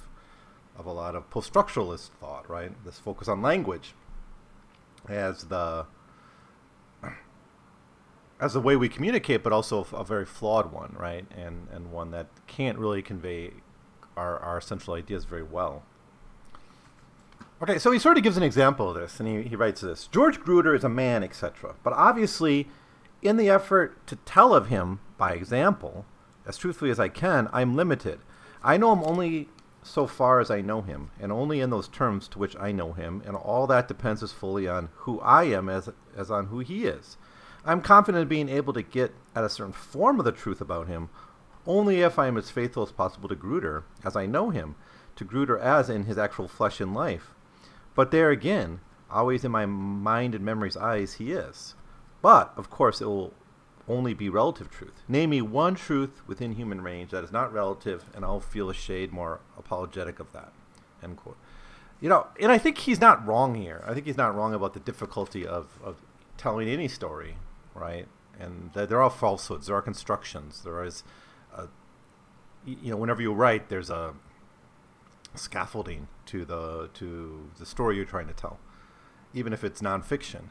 of 0.74 0.86
a 0.86 0.92
lot 0.92 1.14
of 1.14 1.28
post-structuralist 1.28 2.08
thought, 2.18 2.48
right? 2.48 2.72
This 2.84 2.98
focus 2.98 3.28
on 3.28 3.42
language 3.42 3.94
as 5.08 5.44
the 5.44 5.86
as 8.40 8.54
the 8.54 8.60
way 8.60 8.76
we 8.76 8.88
communicate, 8.88 9.42
but 9.42 9.52
also 9.52 9.86
a 9.92 10.04
very 10.04 10.24
flawed 10.24 10.72
one, 10.72 10.94
right? 10.98 11.26
And 11.36 11.68
and 11.72 11.92
one 11.92 12.10
that 12.12 12.28
can't 12.46 12.78
really 12.78 13.02
convey 13.02 13.52
our 14.16 14.38
our 14.38 14.60
central 14.60 14.96
ideas 14.96 15.24
very 15.24 15.42
well. 15.42 15.82
Okay, 17.62 17.78
so 17.78 17.92
he 17.92 17.98
sort 18.00 18.16
of 18.16 18.24
gives 18.24 18.36
an 18.36 18.42
example 18.42 18.90
of 18.90 18.96
this, 18.96 19.20
and 19.20 19.28
he, 19.28 19.48
he 19.48 19.54
writes 19.54 19.82
this: 19.82 20.08
George 20.08 20.40
Gruder 20.40 20.74
is 20.74 20.82
a 20.82 20.88
man, 20.88 21.22
etc. 21.22 21.76
But 21.84 21.92
obviously, 21.92 22.68
in 23.22 23.36
the 23.36 23.48
effort 23.48 24.04
to 24.08 24.16
tell 24.16 24.52
of 24.52 24.66
him 24.66 24.98
by 25.16 25.34
example, 25.34 26.04
as 26.44 26.58
truthfully 26.58 26.90
as 26.90 26.98
I 26.98 27.06
can, 27.06 27.48
I'm 27.52 27.76
limited. 27.76 28.18
I 28.64 28.78
know 28.78 28.92
him 28.92 29.04
only 29.04 29.48
so 29.84 30.08
far 30.08 30.40
as 30.40 30.50
I 30.50 30.60
know 30.60 30.82
him, 30.82 31.12
and 31.20 31.30
only 31.30 31.60
in 31.60 31.70
those 31.70 31.86
terms 31.86 32.26
to 32.28 32.38
which 32.40 32.56
I 32.58 32.72
know 32.72 32.94
him, 32.94 33.22
and 33.24 33.36
all 33.36 33.68
that 33.68 33.86
depends 33.86 34.24
as 34.24 34.32
fully 34.32 34.66
on 34.66 34.88
who 34.96 35.20
I 35.20 35.44
am 35.44 35.68
as 35.68 35.88
as 36.16 36.32
on 36.32 36.46
who 36.46 36.58
he 36.58 36.84
is. 36.84 37.16
I'm 37.64 37.80
confident 37.80 38.22
in 38.22 38.28
being 38.28 38.48
able 38.48 38.72
to 38.72 38.82
get 38.82 39.14
at 39.36 39.44
a 39.44 39.48
certain 39.48 39.72
form 39.72 40.18
of 40.18 40.24
the 40.24 40.32
truth 40.32 40.60
about 40.60 40.88
him 40.88 41.10
only 41.64 42.00
if 42.00 42.18
I 42.18 42.26
am 42.26 42.36
as 42.36 42.50
faithful 42.50 42.82
as 42.82 42.90
possible 42.90 43.28
to 43.28 43.36
Gruder, 43.36 43.84
as 44.04 44.16
I 44.16 44.26
know 44.26 44.50
him, 44.50 44.74
to 45.14 45.24
Gruder 45.24 45.60
as 45.60 45.88
in 45.88 46.06
his 46.06 46.18
actual 46.18 46.48
flesh 46.48 46.80
and 46.80 46.92
life. 46.92 47.36
But 47.94 48.10
there 48.10 48.30
again, 48.30 48.80
always 49.10 49.44
in 49.44 49.52
my 49.52 49.66
mind 49.66 50.34
and 50.34 50.44
memory's 50.44 50.76
eyes, 50.76 51.14
he 51.14 51.32
is. 51.32 51.74
But, 52.22 52.52
of 52.56 52.70
course, 52.70 53.00
it 53.00 53.06
will 53.06 53.34
only 53.88 54.14
be 54.14 54.28
relative 54.28 54.70
truth. 54.70 55.02
Name 55.08 55.30
me 55.30 55.42
one 55.42 55.74
truth 55.74 56.22
within 56.26 56.52
human 56.52 56.82
range 56.82 57.10
that 57.10 57.24
is 57.24 57.32
not 57.32 57.52
relative, 57.52 58.04
and 58.14 58.24
I'll 58.24 58.40
feel 58.40 58.70
a 58.70 58.74
shade 58.74 59.12
more 59.12 59.40
apologetic 59.58 60.20
of 60.20 60.32
that. 60.32 60.52
End 61.02 61.16
quote. 61.16 61.36
You 62.00 62.08
know, 62.08 62.28
and 62.40 62.50
I 62.50 62.58
think 62.58 62.78
he's 62.78 63.00
not 63.00 63.26
wrong 63.26 63.54
here. 63.54 63.84
I 63.86 63.94
think 63.94 64.06
he's 64.06 64.16
not 64.16 64.34
wrong 64.34 64.54
about 64.54 64.74
the 64.74 64.80
difficulty 64.80 65.46
of, 65.46 65.78
of 65.84 65.96
telling 66.36 66.68
any 66.68 66.88
story, 66.88 67.36
right? 67.74 68.06
And 68.38 68.70
there 68.72 69.02
are 69.02 69.10
falsehoods, 69.10 69.66
there 69.66 69.76
are 69.76 69.82
constructions, 69.82 70.62
there 70.62 70.82
is, 70.84 71.04
a, 71.54 71.68
you 72.64 72.90
know, 72.90 72.96
whenever 72.96 73.22
you 73.22 73.32
write, 73.32 73.68
there's 73.68 73.90
a 73.90 74.14
scaffolding 75.34 76.08
to 76.26 76.44
the 76.44 76.90
to 76.94 77.50
the 77.58 77.66
story 77.66 77.96
you're 77.96 78.04
trying 78.04 78.28
to 78.28 78.34
tell, 78.34 78.58
even 79.34 79.52
if 79.52 79.64
it's 79.64 79.80
nonfiction. 79.80 80.50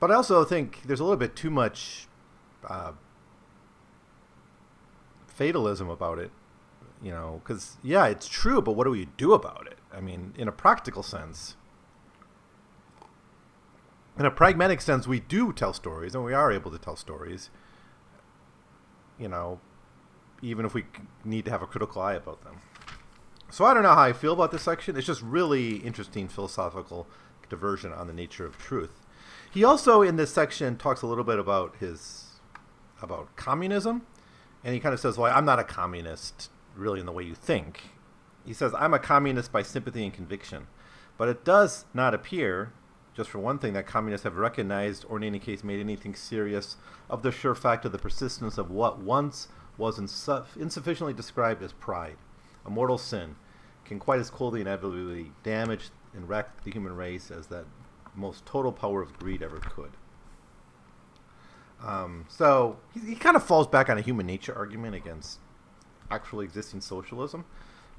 But 0.00 0.10
I 0.10 0.14
also 0.14 0.44
think 0.44 0.82
there's 0.84 1.00
a 1.00 1.04
little 1.04 1.16
bit 1.16 1.36
too 1.36 1.50
much 1.50 2.08
uh, 2.68 2.92
fatalism 5.26 5.88
about 5.88 6.18
it, 6.18 6.30
you 7.02 7.10
know, 7.10 7.40
because 7.42 7.76
yeah, 7.82 8.06
it's 8.06 8.28
true, 8.28 8.60
but 8.60 8.72
what 8.72 8.84
do 8.84 8.90
we 8.90 9.06
do 9.16 9.32
about 9.32 9.66
it? 9.66 9.78
I 9.92 10.00
mean, 10.00 10.34
in 10.36 10.48
a 10.48 10.52
practical 10.52 11.02
sense, 11.02 11.56
in 14.18 14.26
a 14.26 14.30
pragmatic 14.30 14.80
sense, 14.80 15.06
we 15.06 15.20
do 15.20 15.52
tell 15.52 15.72
stories, 15.72 16.14
and 16.14 16.24
we 16.24 16.32
are 16.32 16.52
able 16.52 16.70
to 16.70 16.78
tell 16.78 16.96
stories. 16.96 17.50
You 19.18 19.28
know, 19.28 19.60
even 20.42 20.66
if 20.66 20.74
we 20.74 20.84
need 21.24 21.44
to 21.46 21.50
have 21.50 21.62
a 21.62 21.66
critical 21.66 22.02
eye 22.02 22.14
about 22.14 22.42
them. 22.42 22.60
So 23.54 23.64
I 23.64 23.72
don't 23.72 23.84
know 23.84 23.94
how 23.94 24.02
I 24.02 24.12
feel 24.12 24.32
about 24.32 24.50
this 24.50 24.62
section. 24.62 24.96
It's 24.96 25.06
just 25.06 25.22
really 25.22 25.76
interesting 25.76 26.26
philosophical 26.26 27.06
diversion 27.48 27.92
on 27.92 28.08
the 28.08 28.12
nature 28.12 28.44
of 28.44 28.58
truth. 28.58 29.00
He 29.48 29.62
also 29.62 30.02
in 30.02 30.16
this 30.16 30.32
section 30.32 30.76
talks 30.76 31.02
a 31.02 31.06
little 31.06 31.22
bit 31.22 31.38
about 31.38 31.76
his 31.76 32.40
about 33.00 33.36
communism, 33.36 34.04
and 34.64 34.74
he 34.74 34.80
kind 34.80 34.92
of 34.92 34.98
says, 34.98 35.16
"Well, 35.16 35.32
I'm 35.32 35.44
not 35.44 35.60
a 35.60 35.62
communist 35.62 36.50
really 36.74 36.98
in 36.98 37.06
the 37.06 37.12
way 37.12 37.22
you 37.22 37.36
think." 37.36 37.90
He 38.44 38.52
says, 38.52 38.74
"I'm 38.74 38.92
a 38.92 38.98
communist 38.98 39.52
by 39.52 39.62
sympathy 39.62 40.02
and 40.02 40.12
conviction." 40.12 40.66
But 41.16 41.28
it 41.28 41.44
does 41.44 41.84
not 41.94 42.12
appear, 42.12 42.72
just 43.14 43.30
for 43.30 43.38
one 43.38 43.60
thing, 43.60 43.74
that 43.74 43.86
communists 43.86 44.24
have 44.24 44.36
recognized 44.36 45.04
or 45.08 45.18
in 45.18 45.22
any 45.22 45.38
case 45.38 45.62
made 45.62 45.78
anything 45.78 46.16
serious 46.16 46.76
of 47.08 47.22
the 47.22 47.30
sure 47.30 47.54
fact 47.54 47.84
of 47.84 47.92
the 47.92 47.98
persistence 47.98 48.58
of 48.58 48.72
what 48.72 48.98
once 48.98 49.46
was 49.78 49.96
insuff- 49.96 50.56
insufficiently 50.56 51.14
described 51.14 51.62
as 51.62 51.72
pride, 51.72 52.16
a 52.66 52.70
mortal 52.70 52.98
sin, 52.98 53.36
can 53.84 53.98
quite 53.98 54.20
as 54.20 54.30
coldly 54.30 54.60
and 54.60 54.68
inevitably 54.68 55.32
damage 55.42 55.90
and 56.14 56.28
wreck 56.28 56.62
the 56.64 56.70
human 56.70 56.96
race 56.96 57.30
as 57.30 57.48
that 57.48 57.64
most 58.14 58.46
total 58.46 58.72
power 58.72 59.02
of 59.02 59.18
greed 59.18 59.42
ever 59.42 59.58
could. 59.58 59.92
Um, 61.84 62.26
so 62.28 62.78
he, 62.94 63.00
he 63.00 63.14
kind 63.14 63.36
of 63.36 63.44
falls 63.44 63.66
back 63.66 63.90
on 63.90 63.98
a 63.98 64.00
human 64.00 64.26
nature 64.26 64.54
argument 64.54 64.94
against 64.94 65.40
actually 66.10 66.44
existing 66.44 66.80
socialism, 66.80 67.44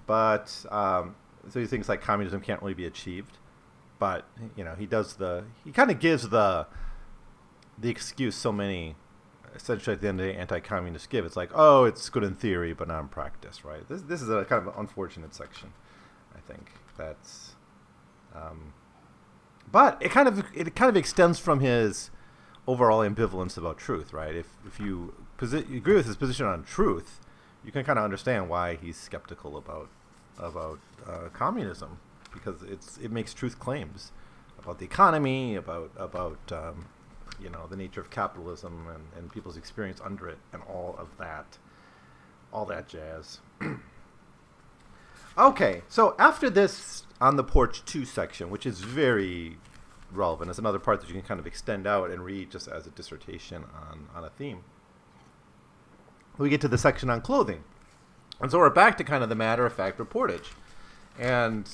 but 0.07 0.65
um, 0.71 1.15
so 1.49 1.59
he 1.59 1.67
thinks 1.67 1.87
like 1.87 2.01
communism 2.01 2.41
can't 2.41 2.61
really 2.61 2.73
be 2.73 2.85
achieved. 2.85 3.37
But 3.99 4.25
you 4.55 4.63
know 4.63 4.75
he 4.75 4.85
does 4.85 5.15
the 5.15 5.45
he 5.63 5.71
kind 5.71 5.91
of 5.91 5.99
gives 5.99 6.29
the 6.29 6.67
the 7.77 7.89
excuse 7.89 8.35
so 8.35 8.51
many 8.51 8.95
essentially 9.55 9.93
at 9.93 10.01
the 10.01 10.07
end 10.07 10.19
of 10.19 10.27
the 10.27 10.33
day 10.33 10.37
anti-communists 10.37 11.07
give. 11.07 11.25
It's 11.25 11.35
like 11.35 11.51
oh 11.53 11.85
it's 11.85 12.09
good 12.09 12.23
in 12.23 12.35
theory 12.35 12.73
but 12.73 12.87
not 12.87 12.99
in 12.99 13.07
practice, 13.07 13.63
right? 13.65 13.87
This 13.87 14.01
this 14.01 14.21
is 14.21 14.29
a 14.29 14.45
kind 14.45 14.61
of 14.61 14.67
an 14.67 14.73
unfortunate 14.77 15.33
section. 15.33 15.73
I 16.35 16.39
think 16.51 16.71
that's. 16.97 17.55
Um, 18.33 18.73
but 19.71 19.97
it 20.01 20.11
kind 20.11 20.27
of 20.27 20.43
it 20.53 20.75
kind 20.75 20.89
of 20.89 20.97
extends 20.97 21.39
from 21.39 21.59
his 21.59 22.11
overall 22.67 22.99
ambivalence 22.99 23.57
about 23.57 23.77
truth, 23.77 24.13
right? 24.13 24.35
If 24.35 24.47
if 24.65 24.79
you 24.79 25.13
posi- 25.37 25.75
agree 25.75 25.95
with 25.95 26.05
his 26.05 26.17
position 26.17 26.45
on 26.45 26.63
truth, 26.63 27.19
you 27.63 27.71
can 27.71 27.83
kind 27.83 27.97
of 27.97 28.05
understand 28.05 28.49
why 28.49 28.75
he's 28.75 28.97
skeptical 28.97 29.57
about 29.57 29.89
about 30.37 30.79
uh, 31.07 31.29
communism 31.33 31.99
because 32.33 32.61
it's 32.63 32.97
it 32.97 33.11
makes 33.11 33.33
truth 33.33 33.59
claims 33.59 34.11
about 34.59 34.79
the 34.79 34.85
economy, 34.85 35.55
about 35.55 35.91
about 35.97 36.39
um, 36.51 36.85
you 37.41 37.49
know 37.49 37.67
the 37.67 37.75
nature 37.75 38.01
of 38.01 38.09
capitalism 38.09 38.87
and, 38.87 39.03
and 39.17 39.31
people's 39.31 39.57
experience 39.57 39.99
under 40.03 40.27
it, 40.27 40.37
and 40.53 40.61
all 40.63 40.95
of 40.97 41.17
that, 41.17 41.57
all 42.51 42.65
that 42.65 42.87
jazz. 42.87 43.39
okay, 45.37 45.81
so 45.89 46.15
after 46.19 46.49
this 46.49 47.03
on 47.21 47.35
the 47.35 47.43
porch 47.43 47.83
two 47.85 48.05
section, 48.05 48.49
which 48.49 48.65
is 48.65 48.81
very 48.81 49.57
relevant. 50.11 50.49
It's 50.49 50.59
another 50.59 50.79
part 50.79 51.01
that 51.01 51.07
you 51.07 51.13
can 51.13 51.23
kind 51.23 51.39
of 51.39 51.47
extend 51.47 51.87
out 51.87 52.09
and 52.11 52.23
read 52.23 52.51
just 52.51 52.67
as 52.67 52.87
a 52.87 52.89
dissertation 52.91 53.63
on, 53.63 54.07
on 54.15 54.23
a 54.23 54.29
theme. 54.29 54.63
We 56.37 56.49
get 56.49 56.61
to 56.61 56.67
the 56.67 56.77
section 56.77 57.09
on 57.09 57.21
clothing. 57.21 57.63
And 58.41 58.51
so 58.51 58.59
we're 58.59 58.69
back 58.69 58.97
to 58.97 59.03
kind 59.03 59.23
of 59.23 59.29
the 59.29 59.35
matter 59.35 59.65
of 59.65 59.73
fact 59.73 59.97
reportage. 59.97 60.51
And 61.17 61.69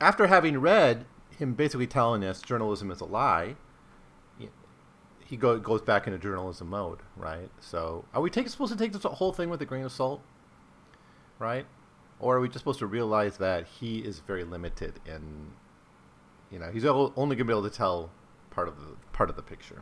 after 0.00 0.26
having 0.28 0.58
read 0.58 1.04
him 1.30 1.54
basically 1.54 1.86
telling 1.86 2.24
us 2.24 2.40
journalism 2.40 2.90
is 2.90 3.00
a 3.00 3.04
lie, 3.04 3.56
he 5.32 5.38
go, 5.38 5.58
goes 5.58 5.80
back 5.80 6.06
into 6.06 6.18
journalism 6.18 6.68
mode, 6.68 6.98
right? 7.16 7.48
So 7.58 8.04
are 8.12 8.20
we 8.20 8.28
take, 8.28 8.46
supposed 8.50 8.70
to 8.70 8.78
take 8.78 8.92
this 8.92 9.02
whole 9.02 9.32
thing 9.32 9.48
with 9.48 9.62
a 9.62 9.64
grain 9.64 9.82
of 9.82 9.90
salt, 9.90 10.20
right? 11.38 11.64
Or 12.20 12.36
are 12.36 12.40
we 12.40 12.48
just 12.48 12.58
supposed 12.58 12.80
to 12.80 12.86
realize 12.86 13.38
that 13.38 13.66
he 13.66 14.00
is 14.00 14.18
very 14.18 14.44
limited 14.44 15.00
in, 15.06 15.52
you 16.50 16.58
know, 16.58 16.70
he's 16.70 16.84
only 16.84 17.14
going 17.14 17.38
to 17.38 17.44
be 17.44 17.50
able 17.50 17.62
to 17.62 17.74
tell 17.74 18.10
part 18.50 18.68
of 18.68 18.76
the 18.76 18.88
part 19.12 19.30
of 19.30 19.36
the 19.36 19.42
picture, 19.42 19.80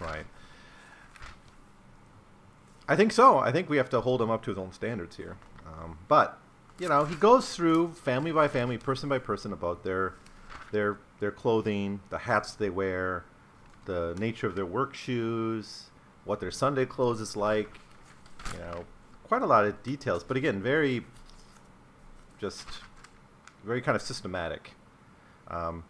right? 0.00 0.26
I 2.86 2.94
think 2.94 3.10
so. 3.10 3.38
I 3.38 3.50
think 3.50 3.68
we 3.68 3.78
have 3.78 3.90
to 3.90 4.00
hold 4.00 4.22
him 4.22 4.30
up 4.30 4.44
to 4.44 4.52
his 4.52 4.58
own 4.58 4.70
standards 4.70 5.16
here. 5.16 5.38
Um, 5.66 5.98
but 6.06 6.38
you 6.78 6.88
know, 6.88 7.04
he 7.04 7.16
goes 7.16 7.52
through 7.52 7.94
family 7.94 8.30
by 8.30 8.46
family, 8.46 8.78
person 8.78 9.08
by 9.08 9.18
person 9.18 9.52
about 9.52 9.82
their 9.82 10.14
their 10.70 10.98
their 11.18 11.32
clothing, 11.32 11.98
the 12.10 12.18
hats 12.18 12.54
they 12.54 12.70
wear, 12.70 13.24
the 13.86 14.14
nature 14.18 14.46
of 14.46 14.54
their 14.54 14.66
work 14.66 14.94
shoes, 14.94 15.84
what 16.24 16.40
their 16.40 16.50
Sunday 16.50 16.86
clothes 16.86 17.20
is 17.20 17.36
like. 17.36 17.80
You 18.52 18.60
know, 18.60 18.84
quite 19.24 19.42
a 19.42 19.46
lot 19.46 19.64
of 19.64 19.82
details, 19.82 20.22
but 20.22 20.36
again, 20.36 20.62
very 20.62 21.04
just 22.38 22.66
very 23.64 23.80
kind 23.80 23.96
of 23.96 24.02
systematic. 24.02 24.72
Um, 25.48 25.84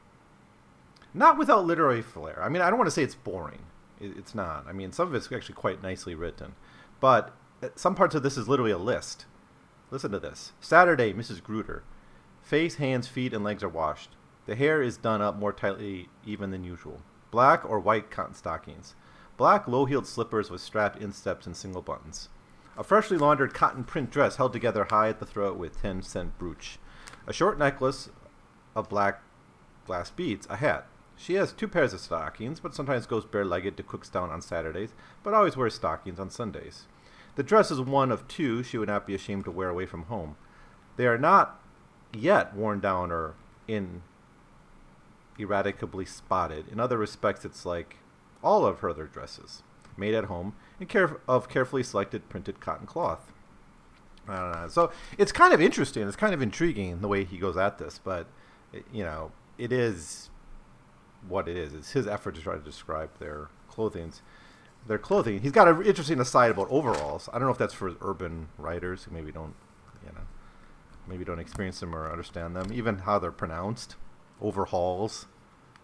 not 1.12 1.38
without 1.38 1.64
literary 1.64 2.02
flair. 2.02 2.42
I 2.42 2.48
mean, 2.48 2.62
I 2.62 2.68
don't 2.68 2.78
want 2.78 2.88
to 2.88 2.92
say 2.92 3.02
it's 3.02 3.14
boring. 3.14 3.60
It, 4.00 4.16
it's 4.16 4.34
not. 4.34 4.66
I 4.68 4.72
mean, 4.72 4.92
some 4.92 5.08
of 5.08 5.14
it's 5.14 5.30
actually 5.32 5.54
quite 5.54 5.82
nicely 5.82 6.14
written. 6.14 6.54
But 7.00 7.34
uh, 7.62 7.68
some 7.74 7.94
parts 7.94 8.14
of 8.14 8.22
this 8.22 8.36
is 8.36 8.48
literally 8.48 8.72
a 8.72 8.78
list. 8.78 9.26
Listen 9.90 10.10
to 10.12 10.18
this. 10.18 10.52
Saturday, 10.60 11.12
Mrs. 11.12 11.42
Gruder. 11.42 11.84
Face, 12.42 12.76
hands, 12.76 13.08
feet, 13.08 13.32
and 13.32 13.44
legs 13.44 13.62
are 13.62 13.68
washed. 13.68 14.10
The 14.46 14.56
hair 14.56 14.82
is 14.82 14.96
done 14.96 15.20
up 15.20 15.36
more 15.36 15.52
tightly 15.52 16.08
even 16.24 16.50
than 16.50 16.64
usual. 16.64 17.02
Black 17.36 17.68
or 17.68 17.78
white 17.78 18.10
cotton 18.10 18.32
stockings. 18.32 18.94
Black 19.36 19.68
low-heeled 19.68 20.06
slippers 20.06 20.48
with 20.48 20.62
strapped 20.62 20.98
insteps 20.98 21.44
and 21.44 21.54
single 21.54 21.82
buttons. 21.82 22.30
A 22.78 22.82
freshly 22.82 23.18
laundered 23.18 23.52
cotton 23.52 23.84
print 23.84 24.10
dress 24.10 24.36
held 24.36 24.54
together 24.54 24.86
high 24.88 25.10
at 25.10 25.18
the 25.18 25.26
throat 25.26 25.58
with 25.58 25.82
10 25.82 26.00
cent 26.00 26.38
brooch. 26.38 26.78
A 27.26 27.34
short 27.34 27.58
necklace 27.58 28.08
of 28.74 28.88
black 28.88 29.20
glass 29.84 30.08
beads. 30.08 30.46
A 30.48 30.56
hat. 30.56 30.86
She 31.14 31.34
has 31.34 31.52
two 31.52 31.68
pairs 31.68 31.92
of 31.92 32.00
stockings, 32.00 32.58
but 32.58 32.74
sometimes 32.74 33.04
goes 33.04 33.26
bare-legged 33.26 33.76
to 33.76 33.82
Cookstown 33.82 34.30
on 34.30 34.40
Saturdays, 34.40 34.94
but 35.22 35.34
always 35.34 35.58
wears 35.58 35.74
stockings 35.74 36.18
on 36.18 36.30
Sundays. 36.30 36.86
The 37.34 37.42
dress 37.42 37.70
is 37.70 37.82
one 37.82 38.10
of 38.10 38.26
two 38.28 38.62
she 38.62 38.78
would 38.78 38.88
not 38.88 39.06
be 39.06 39.14
ashamed 39.14 39.44
to 39.44 39.50
wear 39.50 39.68
away 39.68 39.84
from 39.84 40.04
home. 40.04 40.36
They 40.96 41.06
are 41.06 41.18
not 41.18 41.60
yet 42.14 42.56
worn 42.56 42.80
down 42.80 43.12
or 43.12 43.34
in 43.68 44.00
ineradicably 45.38 46.04
spotted. 46.04 46.68
In 46.68 46.80
other 46.80 46.98
respects, 46.98 47.44
it's 47.44 47.66
like 47.66 47.96
all 48.42 48.64
of 48.66 48.80
her 48.80 48.90
other 48.90 49.06
dresses, 49.06 49.62
made 49.96 50.14
at 50.14 50.24
home 50.24 50.54
and 50.78 50.88
care- 50.88 51.20
of 51.26 51.48
carefully 51.48 51.82
selected 51.82 52.28
printed 52.28 52.60
cotton 52.60 52.86
cloth. 52.86 53.32
So 54.68 54.90
it's 55.16 55.32
kind 55.32 55.54
of 55.54 55.60
interesting. 55.60 56.06
It's 56.06 56.16
kind 56.16 56.34
of 56.34 56.42
intriguing 56.42 57.00
the 57.00 57.08
way 57.08 57.24
he 57.24 57.38
goes 57.38 57.56
at 57.56 57.78
this, 57.78 58.00
but 58.02 58.26
it, 58.72 58.84
you 58.92 59.04
know, 59.04 59.30
it 59.56 59.72
is 59.72 60.30
what 61.28 61.48
it 61.48 61.56
is. 61.56 61.72
It's 61.72 61.92
his 61.92 62.06
effort 62.06 62.34
to 62.34 62.40
try 62.40 62.54
to 62.54 62.60
describe 62.60 63.18
their 63.18 63.48
clothing. 63.68 64.12
Their 64.86 64.98
clothing. 64.98 65.40
He's 65.40 65.52
got 65.52 65.68
an 65.68 65.84
interesting 65.84 66.20
aside 66.20 66.50
about 66.50 66.68
overalls. 66.70 67.28
I 67.32 67.38
don't 67.38 67.46
know 67.46 67.52
if 67.52 67.58
that's 67.58 67.74
for 67.74 67.94
urban 68.00 68.48
writers 68.58 69.04
who 69.04 69.12
maybe 69.12 69.32
don't, 69.32 69.54
you 70.04 70.12
know, 70.12 70.26
maybe 71.08 71.24
don't 71.24 71.40
experience 71.40 71.80
them 71.80 71.94
or 71.94 72.10
understand 72.10 72.54
them. 72.54 72.72
Even 72.72 72.98
how 72.98 73.18
they're 73.18 73.32
pronounced, 73.32 73.96
overhauls. 74.40 75.26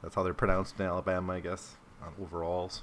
That's 0.03 0.15
how 0.15 0.23
they're 0.23 0.35
pronounced 0.35 0.79
in 0.81 0.87
Alabama, 0.87 1.35
I 1.35 1.41
guess. 1.41 1.77
On 2.03 2.13
overalls. 2.21 2.83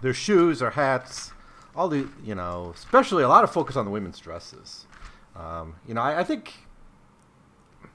Their 0.00 0.14
shoes 0.14 0.62
or 0.62 0.70
hats, 0.70 1.32
all 1.74 1.88
the 1.88 2.08
you 2.24 2.34
know, 2.34 2.72
especially 2.74 3.22
a 3.22 3.28
lot 3.28 3.44
of 3.44 3.50
focus 3.50 3.76
on 3.76 3.84
the 3.84 3.90
women's 3.90 4.18
dresses. 4.18 4.86
Um, 5.36 5.76
you 5.86 5.94
know, 5.94 6.00
I, 6.00 6.20
I 6.20 6.24
think 6.24 6.54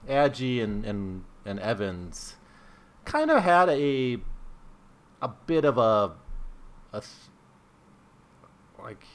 Agee 0.07 0.61
and, 0.63 0.85
and 0.85 1.23
and 1.45 1.59
Evans 1.59 2.35
kind 3.05 3.31
of 3.31 3.43
had 3.43 3.69
a 3.69 4.17
a 5.21 5.27
bit 5.47 5.65
of 5.65 5.77
a 5.77 6.11
a 6.93 7.03
like 8.81 9.05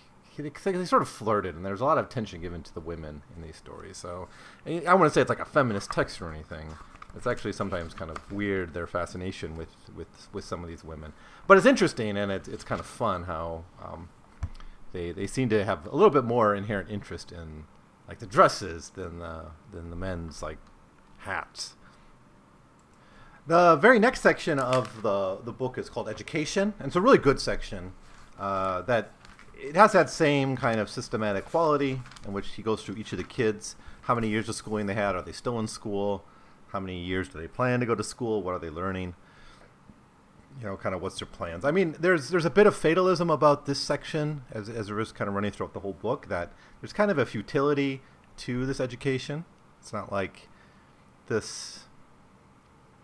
they, 0.41 0.73
they 0.73 0.85
sort 0.85 1.03
of 1.03 1.09
flirted, 1.09 1.55
and 1.55 1.65
there's 1.65 1.81
a 1.81 1.85
lot 1.85 1.99
of 1.99 2.07
attention 2.07 2.41
given 2.41 2.63
to 2.63 2.75
the 2.75 2.81
women 2.81 3.23
in 3.35 3.43
these 3.43 3.57
stories. 3.57 3.97
So 3.97 4.29
I 4.67 4.79
to 4.81 5.11
say 5.11 5.21
it's 5.21 5.31
like 5.31 5.41
a 5.41 5.45
feminist 5.45 5.91
text 5.91 6.21
or 6.21 6.31
anything. 6.31 6.77
It's 7.17 7.27
actually 7.27 7.53
sometimes 7.53 7.93
kind 7.93 8.11
of 8.11 8.31
weird 8.31 8.73
their 8.73 8.87
fascination 8.87 9.57
with, 9.57 9.71
with, 9.97 10.29
with 10.33 10.45
some 10.45 10.63
of 10.63 10.69
these 10.69 10.85
women, 10.85 11.13
but 11.47 11.57
it's 11.57 11.67
interesting 11.67 12.17
and 12.17 12.31
it's 12.31 12.47
it's 12.47 12.63
kind 12.63 12.81
of 12.81 12.87
fun 12.87 13.25
how 13.25 13.65
um, 13.85 14.09
they 14.93 15.11
they 15.11 15.27
seem 15.27 15.49
to 15.49 15.65
have 15.65 15.87
a 15.87 15.95
little 15.95 16.11
bit 16.11 16.25
more 16.25 16.55
inherent 16.55 16.89
interest 16.89 17.33
in 17.33 17.65
like 18.07 18.21
the 18.21 18.27
dresses 18.27 18.91
than 18.91 19.19
the 19.19 19.47
than 19.73 19.91
the 19.91 19.97
men's 19.97 20.43
like 20.43 20.59
hats. 21.19 21.75
The 23.47 23.75
very 23.75 23.99
next 23.99 24.21
section 24.21 24.61
of 24.61 25.03
the 25.03 25.39
the 25.43 25.53
book 25.53 25.79
is 25.79 25.91
called 25.91 26.09
Education, 26.09 26.75
and 26.79 26.87
it's 26.87 26.97
a 26.97 27.01
really 27.01 27.19
good 27.19 27.41
section 27.41 27.93
uh, 28.39 28.83
that 28.83 29.13
it 29.63 29.77
has 29.77 29.93
that 29.93 30.11
same 30.11 30.57
kind 30.57 30.81
of 30.81 30.89
systematic 30.89 31.45
quality 31.45 32.01
in 32.27 32.33
which 32.33 32.49
he 32.55 32.63
goes 32.63 32.83
through 32.83 32.97
each 32.97 33.13
of 33.13 33.19
the 33.19 33.25
kids, 33.25 33.77
how 34.03 34.15
many 34.15 34.29
years 34.29 34.49
of 34.49 34.55
schooling 34.55 34.87
they 34.87 34.95
had, 34.95 35.15
are 35.15 35.23
they 35.23 35.33
still 35.33 35.59
in 35.59 35.69
school, 35.69 36.25
how 36.69 36.81
many 36.81 36.99
years 36.99 37.29
do 37.29 37.41
they 37.41 37.49
plan 37.49 37.81
to 37.81 37.87
go 37.87 37.95
to 37.95 38.05
school, 38.05 38.43
what 38.43 38.53
are 38.53 38.59
they 38.59 38.71
learning, 38.71 39.15
you 40.59 40.67
know, 40.67 40.77
kind 40.77 40.95
of 40.95 41.03
what's 41.03 41.19
their 41.19 41.27
plans. 41.27 41.65
I 41.65 41.71
mean, 41.71 41.97
there's 41.99 42.29
there's 42.31 42.45
a 42.45 42.51
bit 42.51 42.67
of 42.67 42.77
fatalism 42.77 43.31
about 43.31 43.67
this 43.67 43.79
section 43.79 44.43
as 44.51 44.69
as 44.69 44.89
there 44.89 45.01
is 45.01 45.13
kind 45.13 45.29
of 45.29 45.35
running 45.35 45.51
throughout 45.51 45.75
the 45.75 45.81
whole 45.81 45.93
book 45.93 46.29
that 46.29 46.53
there's 46.81 46.93
kind 46.93 47.11
of 47.11 47.19
a 47.19 47.27
futility 47.27 48.03
to 48.39 48.67
this 48.67 48.81
education. 48.81 49.45
It's 49.81 49.93
not 49.93 50.11
like 50.11 50.49
this 51.29 51.85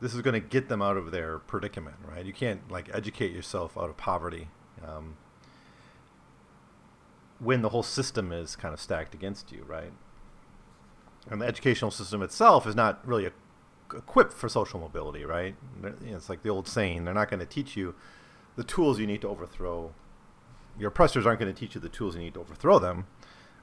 this 0.00 0.14
is 0.14 0.20
going 0.20 0.34
to 0.34 0.40
get 0.40 0.68
them 0.68 0.82
out 0.82 0.96
of 0.96 1.10
their 1.10 1.38
predicament, 1.38 1.96
right? 2.06 2.25
You 2.25 2.32
can't 2.32 2.70
like 2.70 2.90
educate 2.92 3.32
yourself 3.32 3.78
out 3.78 3.88
of 3.88 3.96
poverty 3.96 4.48
um, 4.86 5.16
when 7.38 7.62
the 7.62 7.71
whole 7.71 7.83
system 7.83 8.33
is 8.33 8.57
kind 8.57 8.73
of 8.73 8.81
stacked 8.81 9.14
against 9.14 9.52
you, 9.52 9.64
right? 9.66 9.93
And 11.31 11.40
the 11.40 11.47
educational 11.47 11.90
system 11.90 12.23
itself 12.23 12.66
is 12.66 12.75
not 12.75 13.07
really 13.07 13.28
equipped 13.95 14.33
for 14.33 14.49
social 14.49 14.81
mobility, 14.81 15.25
right? 15.25 15.55
You 15.83 15.90
know, 16.11 16.16
it's 16.16 16.28
like 16.28 16.43
the 16.43 16.50
old 16.50 16.69
saying: 16.69 17.05
they're 17.05 17.14
not 17.14 17.31
going 17.31 17.40
to 17.40 17.47
teach 17.47 17.76
you 17.76 17.95
the 18.57 18.64
tools 18.64 18.99
you 18.99 19.07
need 19.07 19.23
to 19.23 19.28
overthrow. 19.28 19.93
Your 20.78 20.88
oppressors 20.88 21.26
aren't 21.26 21.40
going 21.40 21.52
to 21.52 21.59
teach 21.59 21.75
you 21.75 21.81
the 21.81 21.88
tools 21.88 22.14
you 22.14 22.23
need 22.23 22.35
to 22.35 22.40
overthrow 22.40 22.78
them. 22.78 23.07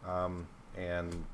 Um, 0.05 0.47
and 0.75 1.25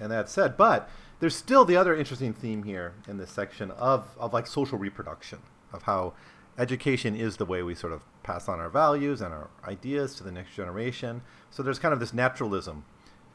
and 0.00 0.10
that 0.10 0.28
said, 0.28 0.56
but 0.56 0.88
there's 1.20 1.36
still 1.36 1.64
the 1.64 1.76
other 1.76 1.94
interesting 1.94 2.32
theme 2.32 2.62
here 2.62 2.94
in 3.06 3.18
this 3.18 3.30
section 3.30 3.70
of, 3.72 4.16
of 4.18 4.32
like 4.32 4.46
social 4.46 4.78
reproduction, 4.78 5.40
of 5.72 5.82
how 5.82 6.14
education 6.60 7.16
is 7.16 7.38
the 7.38 7.46
way 7.46 7.62
we 7.62 7.74
sort 7.74 7.92
of 7.92 8.02
pass 8.22 8.48
on 8.48 8.60
our 8.60 8.68
values 8.68 9.20
and 9.22 9.32
our 9.32 9.48
ideas 9.64 10.14
to 10.16 10.22
the 10.22 10.30
next 10.30 10.54
generation. 10.54 11.22
So 11.50 11.62
there's 11.62 11.78
kind 11.78 11.94
of 11.94 12.00
this 12.00 12.12
naturalism 12.12 12.84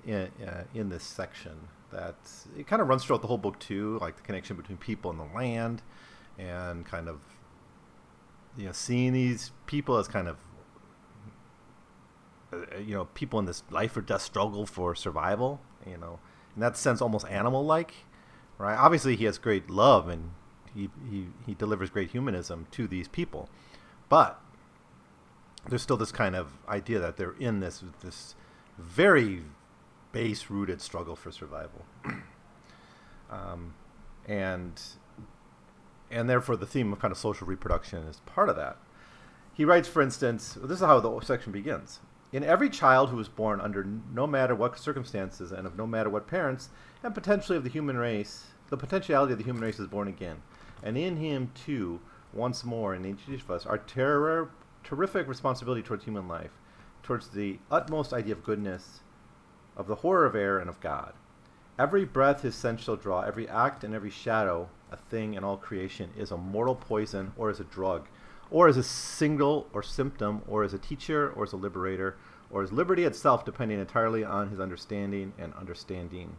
in, 0.06 0.30
uh, 0.48 0.64
in 0.74 0.90
this 0.90 1.04
section 1.04 1.68
that 1.92 2.16
it 2.58 2.68
kind 2.68 2.82
of 2.82 2.88
runs 2.88 3.04
throughout 3.04 3.22
the 3.22 3.28
whole 3.28 3.40
book 3.40 3.60
too, 3.60 3.98
like 4.00 4.18
the 4.18 4.22
connection 4.22 4.56
between 4.56 4.78
people 4.78 5.10
and 5.10 5.20
the 5.20 5.36
land, 5.36 5.82
and 6.38 6.86
kind 6.86 7.08
of 7.08 7.20
you 8.58 8.66
know 8.66 8.72
seeing 8.72 9.14
these 9.14 9.52
people 9.66 9.98
as 9.98 10.08
kind 10.08 10.28
of 10.28 10.38
uh, 12.54 12.78
you 12.78 12.94
know 12.94 13.06
people 13.14 13.40
in 13.40 13.46
this 13.46 13.64
life 13.72 13.98
or 13.98 14.02
death 14.02 14.22
struggle 14.22 14.66
for 14.66 14.94
survival. 14.94 15.62
You 15.88 15.98
know, 15.98 16.20
in 16.56 16.62
that 16.62 16.78
sense 16.78 17.02
almost 17.02 17.28
animal-like, 17.28 17.94
right? 18.58 18.78
Obviously, 18.78 19.16
he 19.16 19.26
has 19.26 19.38
great 19.38 19.70
love 19.70 20.08
and 20.10 20.32
he, 20.76 21.28
he, 21.46 21.54
delivers 21.54 21.90
great 21.90 22.12
humanism 22.12 22.68
to 22.72 22.88
these 22.88 23.08
people, 23.08 23.50
but 24.10 24.40
there's 25.68 25.82
still 25.82 25.98
this 25.98 26.12
kind 26.12 26.36
of 26.36 26.50
idea 26.68 27.00
that 27.00 27.18
they're 27.18 27.36
in 27.40 27.60
this 27.60 27.84
this 28.02 28.36
very 28.78 29.44
base-rooted 30.12 30.82
struggle 30.82 31.16
for 31.16 31.32
survival, 31.32 31.86
um, 33.32 33.74
and 34.28 34.82
and 36.12 36.30
therefore 36.30 36.56
the 36.56 36.66
theme 36.66 36.94
of 36.94 37.00
kind 37.00 37.12
of 37.12 37.18
social 37.18 37.48
reproduction 37.48 38.04
is 38.04 38.22
part 38.26 38.50
of 38.50 38.56
that. 38.56 38.78
He 39.54 39.66
writes, 39.66 39.88
for 39.88 40.02
instance, 40.02 40.58
this 40.62 40.80
is 40.82 40.86
how 40.86 41.00
the 41.00 41.20
section 41.22 41.52
begins. 41.52 42.00
In 42.34 42.44
every 42.44 42.70
child 42.70 43.10
who 43.10 43.20
is 43.20 43.30
born 43.30 43.62
under 43.62 43.88
no 44.14 44.28
matter 44.28 44.54
what 44.54 44.78
circumstances 44.78 45.52
and 45.54 45.66
of 45.66 45.78
no 45.78 45.88
matter 45.88 46.10
what 46.10 46.28
parents, 46.28 46.70
and 47.02 47.14
potentially 47.14 47.58
of 47.58 47.64
the 47.64 47.70
human 47.70 47.98
race, 47.98 48.48
the 48.70 48.78
potentiality 48.78 49.32
of 49.32 49.38
the 49.38 49.46
human 49.46 49.64
race 49.64 49.80
is 49.80 49.88
born 49.88 50.08
again. 50.08 50.42
And 50.84 50.98
in 50.98 51.18
him, 51.18 51.52
too, 51.54 52.02
once 52.34 52.64
more, 52.64 52.94
in 52.94 53.06
each 53.06 53.42
of 53.42 53.52
us, 53.52 53.66
our 53.66 53.78
terror, 53.78 54.52
terrific 54.84 55.28
responsibility 55.28 55.82
towards 55.82 56.04
human 56.04 56.28
life, 56.28 56.52
towards 57.04 57.30
the 57.30 57.60
utmost 57.72 58.14
idea 58.14 58.34
of 58.34 58.44
goodness, 58.44 59.00
of 59.76 59.88
the 59.88 59.96
horror 59.96 60.26
of 60.26 60.36
error, 60.36 60.60
and 60.60 60.70
of 60.70 60.80
God. 60.80 61.14
Every 61.78 62.06
breath 62.06 62.42
his 62.42 62.56
sense 62.56 62.82
shall 62.82 62.96
draw, 62.96 63.22
every 63.22 63.48
act 63.50 63.84
and 63.84 63.94
every 63.94 64.10
shadow, 64.10 64.70
a 64.92 64.98
thing 64.98 65.34
in 65.34 65.44
all 65.44 65.58
creation, 65.58 66.12
is 66.18 66.32
a 66.32 66.38
mortal 66.38 66.76
poison 66.76 67.34
or 67.38 67.50
is 67.50 67.60
a 67.60 67.66
drug 67.66 68.08
or 68.52 68.68
as 68.68 68.78
a 68.78 68.84
single 68.84 69.68
or 69.74 69.82
symptom, 69.82 70.42
or 70.48 70.64
as 70.64 70.74
a 70.74 70.78
teacher, 70.78 71.32
or 71.32 71.44
as 71.44 71.54
a 71.54 71.58
liberator, 71.58 72.16
or 72.52 72.62
as 72.62 72.72
liberty 72.72 73.04
itself, 73.04 73.44
depending 73.44 73.80
entirely 73.80 74.24
on 74.24 74.50
his 74.50 74.60
understanding 74.60 75.34
and 75.38 75.54
understanding. 75.56 76.36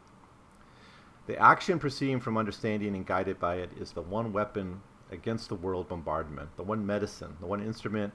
The 1.27 1.39
action 1.39 1.79
proceeding 1.79 2.21
from 2.21 2.37
understanding 2.37 2.95
and 2.95 3.05
guided 3.05 3.39
by 3.39 3.57
it 3.57 3.71
is 3.79 3.93
the 3.93 4.03
one 4.03 4.33
weapon 4.33 4.81
against 5.11 5.49
the 5.49 5.55
world 5.55 5.89
bombardment, 5.89 6.57
the 6.57 6.63
one 6.63 6.87
medicine, 6.87 7.37
the 7.41 7.47
one 7.47 7.63
instrument 7.63 8.13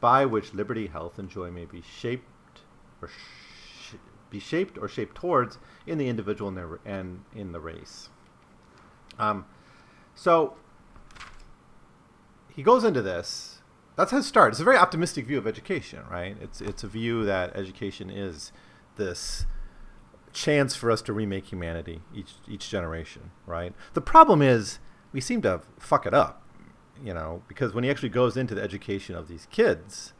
by 0.00 0.26
which 0.26 0.54
liberty, 0.54 0.86
health, 0.86 1.18
and 1.18 1.28
joy 1.28 1.50
may 1.50 1.64
be 1.64 1.82
shaped 1.82 2.24
or 3.00 3.08
sh- 3.08 3.94
be 4.30 4.38
shaped 4.38 4.78
or 4.78 4.88
shaped 4.88 5.14
towards 5.14 5.58
in 5.86 5.98
the 5.98 6.08
individual 6.08 6.48
and, 6.48 6.56
their, 6.56 6.78
and 6.84 7.24
in 7.34 7.52
the 7.52 7.60
race. 7.60 8.08
Um, 9.18 9.46
so 10.14 10.54
he 12.54 12.62
goes 12.62 12.84
into 12.84 13.02
this. 13.02 13.62
That's 13.96 14.10
his 14.10 14.26
start. 14.26 14.52
It's 14.52 14.60
a 14.60 14.64
very 14.64 14.76
optimistic 14.76 15.26
view 15.26 15.38
of 15.38 15.46
education, 15.46 16.00
right? 16.10 16.36
It's 16.40 16.60
it's 16.60 16.84
a 16.84 16.88
view 16.88 17.24
that 17.24 17.56
education 17.56 18.10
is 18.10 18.52
this 18.96 19.46
chance 20.36 20.76
for 20.76 20.90
us 20.90 21.00
to 21.00 21.14
remake 21.14 21.46
humanity 21.46 22.02
each 22.14 22.34
each 22.46 22.68
generation, 22.68 23.30
right? 23.46 23.74
The 23.94 24.02
problem 24.02 24.42
is 24.42 24.78
we 25.12 25.20
seem 25.20 25.40
to 25.42 25.62
fuck 25.78 26.04
it 26.04 26.12
up, 26.12 26.42
you 27.02 27.14
know, 27.14 27.42
because 27.48 27.72
when 27.72 27.84
he 27.84 27.90
actually 27.90 28.10
goes 28.10 28.36
into 28.36 28.54
the 28.54 28.62
education 28.62 29.16
of 29.16 29.28
these 29.28 29.46
kids, 29.50 30.12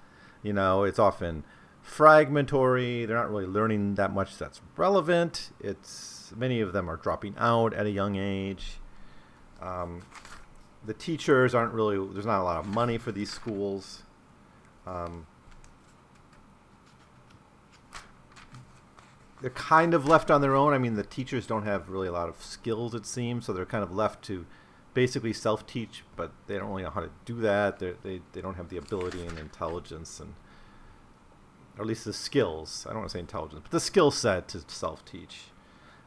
you 0.43 0.55
know, 0.55 0.85
it's 0.85 0.99
often 0.99 1.45
fragmentary. 1.83 3.05
They're 3.05 3.17
not 3.17 3.31
really 3.31 3.47
learning 3.47 3.97
that 3.97 4.11
much 4.11 4.39
that's 4.39 4.63
relevant. 4.77 5.51
It's 5.61 6.33
many 6.35 6.63
of 6.63 6.73
them 6.73 6.89
are 6.89 6.97
dropping 6.97 7.35
out 7.37 7.75
at 7.75 7.85
a 7.85 7.91
young 7.91 8.17
age. 8.17 8.79
Um, 9.61 10.03
the 10.85 10.95
teachers 10.95 11.55
aren't 11.55 11.75
really 11.75 11.99
there's 12.15 12.27
not 12.27 12.41
a 12.41 12.45
lot 12.45 12.59
of 12.59 12.67
money 12.67 12.97
for 12.97 13.13
these 13.13 13.31
schools 13.31 14.05
um, 14.87 15.27
they're 19.41 19.51
kind 19.51 19.95
of 19.95 20.07
left 20.07 20.31
on 20.31 20.41
their 20.41 20.55
own. 20.55 20.73
I 20.73 20.79
mean 20.79 20.95
the 20.95 21.03
teachers 21.03 21.47
don't 21.47 21.65
have 21.65 21.89
really 21.89 22.09
a 22.09 22.13
lot 22.13 22.29
of 22.29 22.43
skills 22.43 22.95
it 22.95 23.07
seems 23.07 23.47
so 23.47 23.53
they're 23.53 23.67
kind 23.67 23.85
of 23.85 23.93
left 23.95 24.23
to 24.25 24.47
basically 24.95 25.33
self-teach 25.33 26.05
but 26.17 26.33
they 26.47 26.57
don't 26.59 26.71
really 26.71 26.83
know 26.83 26.91
how 26.91 27.01
to 27.01 27.11
do 27.25 27.41
that. 27.41 27.79
They're, 27.79 27.97
they 28.03 28.21
they 28.33 28.41
don't 28.41 28.55
have 28.55 28.69
the 28.69 28.77
ability 28.77 29.27
and 29.27 29.39
intelligence 29.39 30.21
and 30.21 30.35
or 31.77 31.83
at 31.83 31.87
least 31.87 32.05
the 32.05 32.13
skills. 32.13 32.87
I 32.89 32.91
don't 32.91 33.01
want 33.01 33.11
to 33.11 33.15
say 33.15 33.21
intelligence 33.21 33.61
but 33.63 33.71
the 33.71 33.81
skill 33.81 34.11
set 34.11 34.49
to 34.49 34.63
self-teach. 34.67 35.45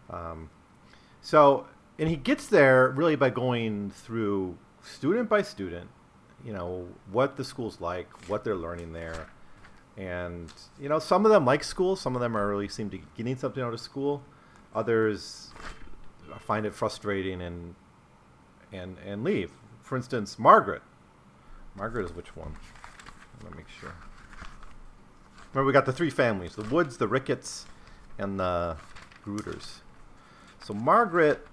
Um, 0.10 0.50
so 1.22 1.68
and 2.00 2.10
he 2.10 2.15
gets 2.15 2.48
there 2.48 2.89
really 2.89 3.15
by 3.15 3.30
going 3.30 3.92
through 3.92 4.58
student 4.82 5.30
by 5.30 5.42
student, 5.42 5.89
you 6.44 6.54
know, 6.54 6.88
what 7.12 7.38
the 7.38 7.44
school's 7.44 7.82
like, 7.82 8.08
what 8.30 8.44
they're 8.44 8.56
learning 8.56 8.94
there. 8.94 9.30
And, 10.00 10.52
you 10.80 10.88
know, 10.88 10.98
some 10.98 11.26
of 11.26 11.32
them 11.32 11.46
like 11.46 11.62
school, 11.62 11.98
some 11.98 12.16
of 12.16 12.22
them 12.22 12.38
are 12.38 12.48
really 12.48 12.70
seem 12.70 12.90
to 12.90 12.98
be 12.98 13.04
getting 13.18 13.36
something 13.36 13.62
out 13.62 13.74
of 13.74 13.82
school. 13.82 14.24
Others 14.74 15.52
find 16.40 16.66
it 16.66 16.74
frustrating 16.74 17.42
and 17.42 17.76
and 18.72 18.98
and 19.06 19.24
leave. 19.24 19.52
For 19.82 19.98
instance, 19.98 20.40
Margaret. 20.40 20.82
Margaret 21.76 22.06
is 22.06 22.14
which 22.14 22.36
one? 22.36 22.56
Let 23.44 23.52
me 23.52 23.58
make 23.58 23.70
sure. 23.70 23.94
Remember, 25.54 25.68
we 25.68 25.74
got 25.74 25.86
the 25.86 25.92
three 25.92 26.10
families: 26.10 26.56
the 26.56 26.64
Woods, 26.64 26.98
the 26.98 27.08
Ricketts, 27.08 27.66
and 28.18 28.40
the 28.40 28.78
Gruters. 29.26 29.82
So 30.62 30.74
Margaret 30.74 31.46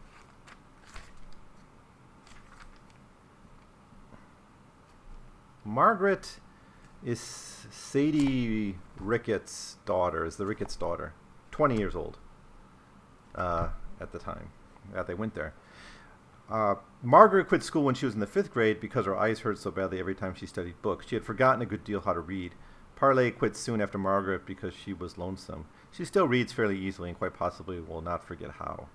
Margaret 5.65 6.39
is 7.07 7.21
Sadie 7.71 8.77
Ricketts' 8.99 9.77
daughter, 9.87 10.27
is 10.27 10.37
the 10.37 10.45
Ricketts' 10.45 10.75
daughter, 10.75 11.14
20 11.53 11.79
years 11.79 11.95
old 11.95 12.19
uh, 13.37 13.69
at 14.01 14.11
the 14.11 14.19
time 14.19 14.51
that 14.92 15.07
they 15.07 15.14
went 15.14 15.35
there. 15.35 15.55
Uh, 16.51 16.75
Margaret 17.03 17.49
quit 17.49 17.62
school 17.62 17.85
when 17.85 17.95
she 17.95 18.07
was 18.07 18.14
in 18.14 18.21
the 18.21 18.27
fifth 18.27 18.53
grade 18.53 18.81
because 18.81 19.07
her 19.07 19.16
eyes 19.16 19.40
hurt 19.40 19.59
so 19.59 19.71
badly 19.71 20.01
every 20.01 20.16
time 20.16 20.35
she 20.35 20.47
studied 20.47 20.83
books. 20.83 21.07
She 21.09 21.14
had 21.14 21.25
forgotten 21.25 21.62
a 21.62 21.66
good 21.66 21.85
deal 21.85 22.01
how 22.01 22.12
to 22.12 22.21
read. 22.21 22.55
Parley 22.97 23.31
quit 23.31 23.57
soon 23.57 23.81
after 23.81 23.99
Margaret 23.99 24.45
because 24.45 24.75
she 24.75 24.92
was 24.92 25.16
lonesome. 25.19 25.66
She 25.92 26.05
still 26.05 26.27
reads 26.27 26.53
fairly 26.53 26.79
easily 26.79 27.11
and 27.11 27.19
quite 27.19 27.35
possibly 27.35 27.81
will 27.81 28.01
not 28.01 28.25
forget 28.25 28.53
how. 28.53 28.88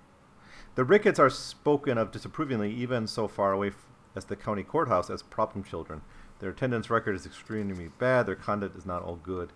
The 0.74 0.84
Ricketts 0.84 1.18
are 1.18 1.30
spoken 1.30 1.96
of 1.96 2.10
disapprovingly 2.10 2.72
even 2.74 3.06
so 3.06 3.26
far 3.28 3.52
away 3.52 3.68
f- 3.68 3.86
as 4.14 4.26
the 4.26 4.36
county 4.36 4.62
courthouse 4.62 5.08
as 5.08 5.22
problem 5.22 5.64
children. 5.64 6.02
Their 6.42 6.50
attendance 6.50 6.90
record 6.90 7.14
is 7.14 7.24
extremely 7.24 7.88
bad. 8.00 8.26
Their 8.26 8.34
conduct 8.34 8.76
is 8.76 8.84
not 8.84 9.04
all 9.04 9.14
good. 9.14 9.52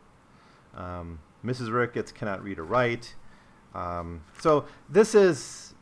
Um, 0.73 1.19
Mrs. 1.45 1.73
Ricketts 1.73 2.13
cannot 2.13 2.45
read 2.45 2.61
or 2.61 2.65
write. 2.65 3.17
Um, 3.75 4.23
so 4.39 4.67
this 4.89 5.13
is 5.13 5.75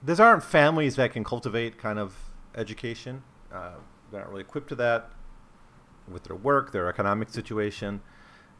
these 0.00 0.20
aren't 0.20 0.44
families 0.44 0.94
that 0.94 1.12
can 1.12 1.24
cultivate 1.24 1.76
kind 1.76 1.98
of 1.98 2.14
education. 2.54 3.24
Uh, 3.52 3.72
they're 4.12 4.20
not 4.20 4.30
really 4.30 4.42
equipped 4.42 4.68
to 4.68 4.76
that 4.76 5.10
with 6.06 6.22
their 6.22 6.36
work, 6.36 6.70
their 6.70 6.88
economic 6.88 7.30
situation, 7.30 8.00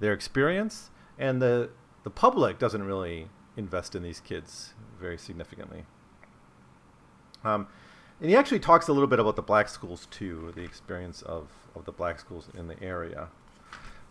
their 0.00 0.12
experience, 0.12 0.90
and 1.16 1.40
the 1.40 1.70
the 2.02 2.10
public 2.10 2.58
doesn't 2.58 2.82
really 2.82 3.28
invest 3.56 3.94
in 3.94 4.02
these 4.02 4.18
kids 4.18 4.74
very 5.00 5.16
significantly. 5.16 5.84
Um, 7.44 7.68
and 8.20 8.31
he 8.31 8.37
actually 8.37 8.59
talks 8.59 8.88
a 8.88 8.92
little 8.92 9.07
bit 9.07 9.20
about 9.20 9.37
the 9.37 9.42
black 9.42 9.68
schools 9.68 10.07
too, 10.11 10.52
the 10.57 10.62
experience 10.62 11.22
of, 11.22 11.48
of 11.74 11.85
the 11.85 11.92
black 11.92 12.18
schools 12.18 12.48
in 12.57 12.66
the 12.66 12.83
area. 12.83 13.28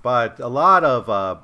But 0.02 0.40
a 0.40 0.48
lot 0.48 0.84
of 0.84 1.10
uh, 1.10 1.38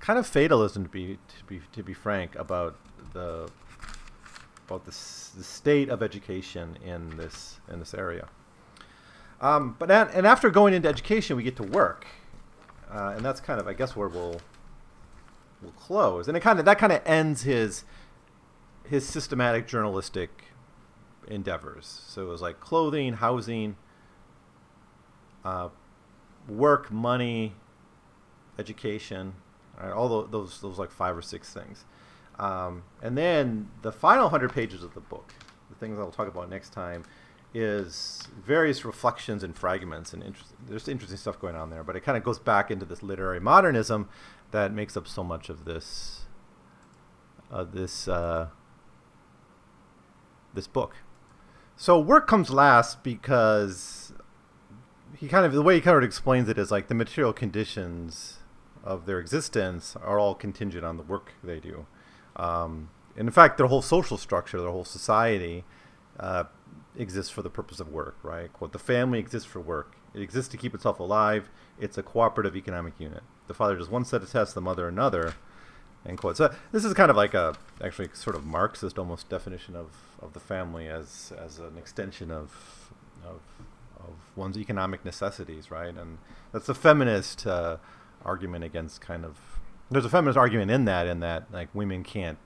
kind 0.00 0.18
of 0.18 0.26
fatalism, 0.26 0.84
to 0.84 0.88
be 0.88 1.18
to 1.38 1.44
be 1.46 1.60
to 1.72 1.82
be 1.82 1.92
frank, 1.92 2.34
about 2.36 2.76
the 3.12 3.50
about 4.66 4.84
the, 4.84 4.90
the 4.90 5.44
state 5.44 5.90
of 5.90 6.02
education 6.02 6.78
in 6.84 7.16
this 7.16 7.60
in 7.70 7.78
this 7.78 7.92
area. 7.92 8.28
Um, 9.40 9.76
but 9.78 9.90
and, 9.90 10.08
and 10.10 10.26
after 10.26 10.48
going 10.48 10.72
into 10.72 10.88
education, 10.88 11.36
we 11.36 11.42
get 11.42 11.56
to 11.56 11.62
work, 11.62 12.06
uh, 12.90 13.12
and 13.16 13.24
that's 13.24 13.40
kind 13.40 13.60
of 13.60 13.68
I 13.68 13.74
guess 13.74 13.94
where 13.94 14.08
we'll 14.08 14.40
we'll 15.60 15.72
close. 15.72 16.28
And 16.28 16.36
it 16.36 16.40
kind 16.40 16.58
of 16.58 16.64
that 16.64 16.78
kind 16.78 16.92
of 16.92 17.02
ends 17.04 17.42
his 17.42 17.84
his 18.84 19.06
systematic 19.06 19.66
journalistic 19.66 20.45
endeavors. 21.26 22.02
So 22.06 22.22
it 22.22 22.28
was 22.28 22.42
like 22.42 22.60
clothing, 22.60 23.14
housing, 23.14 23.76
uh, 25.44 25.68
work, 26.48 26.90
money, 26.90 27.54
education, 28.58 29.34
all 29.94 30.26
those 30.26 30.60
those 30.60 30.78
like 30.78 30.90
five 30.90 31.16
or 31.16 31.22
six 31.22 31.52
things. 31.52 31.84
Um, 32.38 32.84
and 33.02 33.16
then 33.16 33.70
the 33.82 33.92
final 33.92 34.28
hundred 34.28 34.52
pages 34.52 34.82
of 34.82 34.94
the 34.94 35.00
book, 35.00 35.32
the 35.70 35.76
things 35.76 35.98
I'll 35.98 36.10
talk 36.10 36.28
about 36.28 36.50
next 36.50 36.70
time, 36.72 37.04
is 37.54 38.28
various 38.44 38.84
reflections 38.84 39.42
and 39.42 39.56
fragments, 39.56 40.12
and 40.12 40.22
there's 40.66 40.88
interesting 40.88 41.16
stuff 41.16 41.40
going 41.40 41.56
on 41.56 41.70
there. 41.70 41.82
But 41.82 41.96
it 41.96 42.00
kind 42.00 42.18
of 42.18 42.24
goes 42.24 42.38
back 42.38 42.70
into 42.70 42.84
this 42.84 43.02
literary 43.02 43.40
modernism 43.40 44.08
that 44.50 44.72
makes 44.72 44.96
up 44.96 45.08
so 45.08 45.24
much 45.24 45.48
of 45.48 45.64
this 45.64 46.26
uh, 47.50 47.64
this 47.64 48.08
uh, 48.08 48.48
this 50.52 50.66
book. 50.66 50.96
So 51.76 52.00
work 52.00 52.26
comes 52.26 52.50
last 52.50 53.02
because 53.04 54.12
he 55.16 55.28
kind 55.28 55.44
of 55.44 55.52
the 55.52 55.62
way 55.62 55.74
he 55.74 55.80
kind 55.80 55.96
of 55.96 56.02
explains 56.02 56.48
it 56.48 56.58
is 56.58 56.70
like 56.70 56.88
the 56.88 56.94
material 56.94 57.32
conditions 57.32 58.38
of 58.82 59.04
their 59.04 59.18
existence 59.18 59.94
are 60.02 60.18
all 60.18 60.34
contingent 60.34 60.84
on 60.84 60.96
the 60.96 61.02
work 61.02 61.32
they 61.44 61.60
do. 61.60 61.86
Um, 62.36 62.90
and 63.16 63.28
in 63.28 63.32
fact, 63.32 63.58
their 63.58 63.66
whole 63.66 63.82
social 63.82 64.16
structure, 64.16 64.60
their 64.60 64.70
whole 64.70 64.84
society, 64.84 65.64
uh, 66.18 66.44
exists 66.96 67.30
for 67.30 67.42
the 67.42 67.50
purpose 67.50 67.80
of 67.80 67.88
work, 67.88 68.16
right? 68.22 68.52
Quote, 68.52 68.72
the 68.72 68.78
family 68.78 69.18
exists 69.18 69.46
for 69.46 69.60
work. 69.60 69.96
It 70.14 70.22
exists 70.22 70.50
to 70.52 70.56
keep 70.56 70.74
itself 70.74 70.98
alive. 70.98 71.50
It's 71.78 71.98
a 71.98 72.02
cooperative 72.02 72.56
economic 72.56 72.94
unit. 72.98 73.22
The 73.48 73.54
father 73.54 73.76
does 73.76 73.90
one 73.90 74.04
set 74.04 74.22
of 74.22 74.30
tests, 74.30 74.54
the 74.54 74.60
mother 74.60 74.88
another. 74.88 75.34
End 76.06 76.18
quote. 76.18 76.36
So 76.36 76.54
this 76.72 76.84
is 76.84 76.94
kind 76.94 77.10
of 77.10 77.16
like 77.16 77.34
a 77.34 77.56
actually 77.82 78.08
sort 78.14 78.36
of 78.36 78.44
Marxist 78.44 78.98
almost 78.98 79.28
definition 79.28 79.74
of, 79.74 79.90
of 80.22 80.32
the 80.32 80.40
family 80.40 80.88
as 80.88 81.32
as 81.38 81.58
an 81.58 81.76
extension 81.76 82.30
of 82.30 82.92
of 83.24 83.40
of 83.98 84.14
one's 84.36 84.56
economic 84.56 85.04
necessities, 85.04 85.70
right? 85.70 85.94
And 85.94 86.18
that's 86.52 86.68
a 86.68 86.74
feminist 86.74 87.46
uh, 87.46 87.78
argument 88.24 88.64
against 88.64 89.00
kind 89.00 89.24
of. 89.24 89.38
There's 89.90 90.04
a 90.04 90.10
feminist 90.10 90.36
argument 90.36 90.70
in 90.70 90.84
that, 90.84 91.06
in 91.06 91.20
that 91.20 91.52
like 91.52 91.68
women 91.74 92.02
can't 92.02 92.38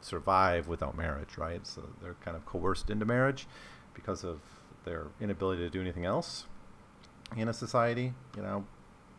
survive 0.00 0.68
without 0.68 0.96
marriage, 0.96 1.38
right? 1.38 1.66
So 1.66 1.82
they're 2.02 2.16
kind 2.24 2.36
of 2.36 2.44
coerced 2.46 2.90
into 2.90 3.04
marriage 3.04 3.46
because 3.94 4.24
of 4.24 4.40
their 4.84 5.06
inability 5.20 5.62
to 5.62 5.70
do 5.70 5.80
anything 5.80 6.04
else 6.04 6.46
in 7.36 7.48
a 7.48 7.52
society. 7.54 8.12
You 8.36 8.42
know, 8.42 8.66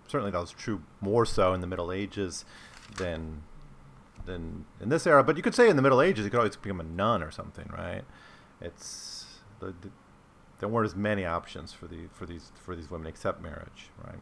certainly 0.07 0.31
that 0.31 0.39
was 0.39 0.51
true 0.51 0.81
more 1.01 1.25
so 1.25 1.53
in 1.53 1.61
the 1.61 1.67
Middle 1.67 1.91
Ages 1.91 2.45
than 2.97 3.41
than 4.25 4.65
in 4.81 4.89
this 4.89 5.05
era. 5.07 5.23
But 5.23 5.38
you 5.38 5.43
could 5.43 5.55
say 5.55 5.69
in 5.69 5.75
the 5.75 5.81
Middle 5.81 6.01
Ages, 6.01 6.25
you 6.25 6.31
could 6.31 6.38
always 6.38 6.55
become 6.55 6.79
a 6.79 6.83
nun 6.83 7.21
or 7.23 7.31
something, 7.31 7.69
right? 7.75 8.03
It's 8.61 9.25
the, 9.59 9.67
the 9.81 9.91
there 10.59 10.69
weren't 10.69 10.85
as 10.85 10.95
many 10.95 11.25
options 11.25 11.73
for 11.73 11.88
the 11.88 12.07
for 12.13 12.25
these 12.25 12.51
for 12.55 12.75
these 12.75 12.89
women 12.89 13.07
except 13.07 13.41
marriage, 13.41 13.89
right? 14.03 14.19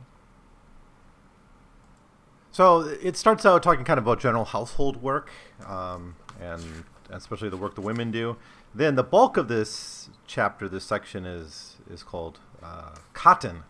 So 2.51 2.81
it 2.81 3.17
starts 3.17 3.45
out 3.45 3.63
talking 3.63 3.83
kind 3.83 3.97
of 3.97 4.05
about 4.05 4.19
general 4.19 4.45
household 4.45 5.01
work, 5.01 5.31
um, 5.65 6.15
and 6.39 6.61
especially 7.09 7.49
the 7.49 7.57
work 7.57 7.75
the 7.75 7.81
women 7.81 8.11
do. 8.11 8.37
Then 8.75 8.95
the 8.95 9.03
bulk 9.03 9.37
of 9.37 9.47
this 9.47 10.09
chapter, 10.27 10.67
this 10.67 10.83
section 10.83 11.25
is 11.25 11.77
is 11.89 12.03
called 12.03 12.39
uh, 12.61 12.95
cotton. 13.13 13.63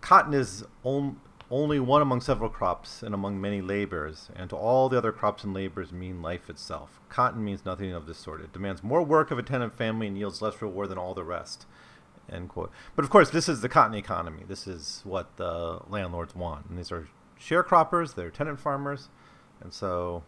Cotton 0.00 0.34
is 0.34 0.64
only 1.50 1.78
one 1.78 2.02
among 2.02 2.20
several 2.20 2.50
crops 2.50 3.02
and 3.02 3.14
among 3.14 3.40
many 3.40 3.60
labors, 3.60 4.30
and 4.34 4.50
to 4.50 4.56
all 4.56 4.88
the 4.88 4.98
other 4.98 5.12
crops 5.12 5.44
and 5.44 5.54
labors 5.54 5.92
mean 5.92 6.20
life 6.22 6.50
itself. 6.50 7.00
Cotton 7.08 7.44
means 7.44 7.64
nothing 7.64 7.92
of 7.92 8.06
this 8.06 8.18
sort. 8.18 8.40
It 8.40 8.52
demands 8.52 8.82
more 8.82 9.02
work 9.02 9.30
of 9.30 9.38
a 9.38 9.42
tenant 9.42 9.72
family 9.72 10.08
and 10.08 10.18
yields 10.18 10.42
less 10.42 10.60
reward 10.60 10.88
than 10.88 10.98
all 10.98 11.14
the 11.14 11.24
rest. 11.24 11.66
End 12.30 12.48
quote. 12.48 12.72
But 12.96 13.04
of 13.04 13.10
course, 13.10 13.30
this 13.30 13.48
is 13.48 13.60
the 13.60 13.68
cotton 13.68 13.94
economy. 13.94 14.42
This 14.48 14.66
is 14.66 15.02
what 15.04 15.36
the 15.36 15.80
landlords 15.88 16.34
want, 16.34 16.66
and 16.66 16.76
these 16.76 16.90
are 16.90 17.08
sharecroppers. 17.40 18.14
They're 18.14 18.30
tenant 18.30 18.58
farmers, 18.58 19.08
and 19.60 19.72
so 19.72 20.24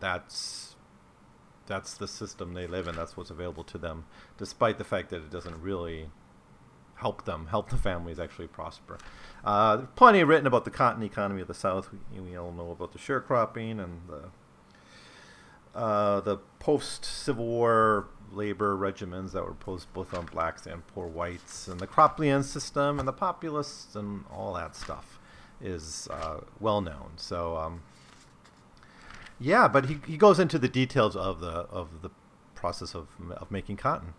that's 0.00 0.76
that's 1.66 1.94
the 1.94 2.08
system 2.08 2.52
they 2.52 2.66
live 2.66 2.86
in. 2.86 2.96
That's 2.96 3.16
what's 3.16 3.30
available 3.30 3.64
to 3.64 3.78
them, 3.78 4.04
despite 4.36 4.76
the 4.76 4.84
fact 4.84 5.08
that 5.10 5.22
it 5.22 5.30
doesn't 5.30 5.62
really 5.62 6.10
help 7.02 7.24
them, 7.24 7.46
help 7.46 7.68
the 7.68 7.76
families 7.76 8.18
actually 8.18 8.46
prosper. 8.46 8.96
Uh, 9.44 9.78
plenty 9.96 10.24
written 10.24 10.46
about 10.46 10.64
the 10.64 10.70
cotton 10.70 11.02
economy 11.02 11.42
of 11.42 11.48
the 11.48 11.54
South. 11.66 11.90
We, 11.92 12.20
we 12.20 12.36
all 12.36 12.52
know 12.52 12.70
about 12.70 12.92
the 12.92 12.98
sharecropping 12.98 13.82
and 13.84 14.00
the 14.08 14.22
uh, 15.74 16.20
the 16.20 16.36
post 16.58 17.04
Civil 17.04 17.46
War 17.46 18.06
labor 18.30 18.76
regimens 18.76 19.32
that 19.32 19.44
were 19.44 19.54
posed 19.54 19.92
both 19.92 20.14
on 20.14 20.26
blacks 20.26 20.66
and 20.66 20.86
poor 20.88 21.06
whites, 21.06 21.68
and 21.68 21.80
the 21.80 21.86
crop-lien 21.86 22.42
system 22.42 22.98
and 22.98 23.08
the 23.08 23.12
populists 23.12 23.96
and 23.96 24.24
all 24.30 24.54
that 24.54 24.76
stuff 24.76 25.18
is 25.60 26.08
uh, 26.10 26.40
well 26.60 26.80
known. 26.80 27.12
So, 27.16 27.56
um, 27.56 27.82
yeah, 29.40 29.66
but 29.66 29.86
he, 29.86 29.98
he 30.06 30.16
goes 30.16 30.38
into 30.38 30.58
the 30.58 30.68
details 30.68 31.16
of 31.16 31.40
the 31.40 31.66
of 31.80 32.02
the 32.02 32.10
process 32.54 32.94
of 32.94 33.08
of 33.30 33.50
making 33.50 33.76
cotton, 33.76 34.14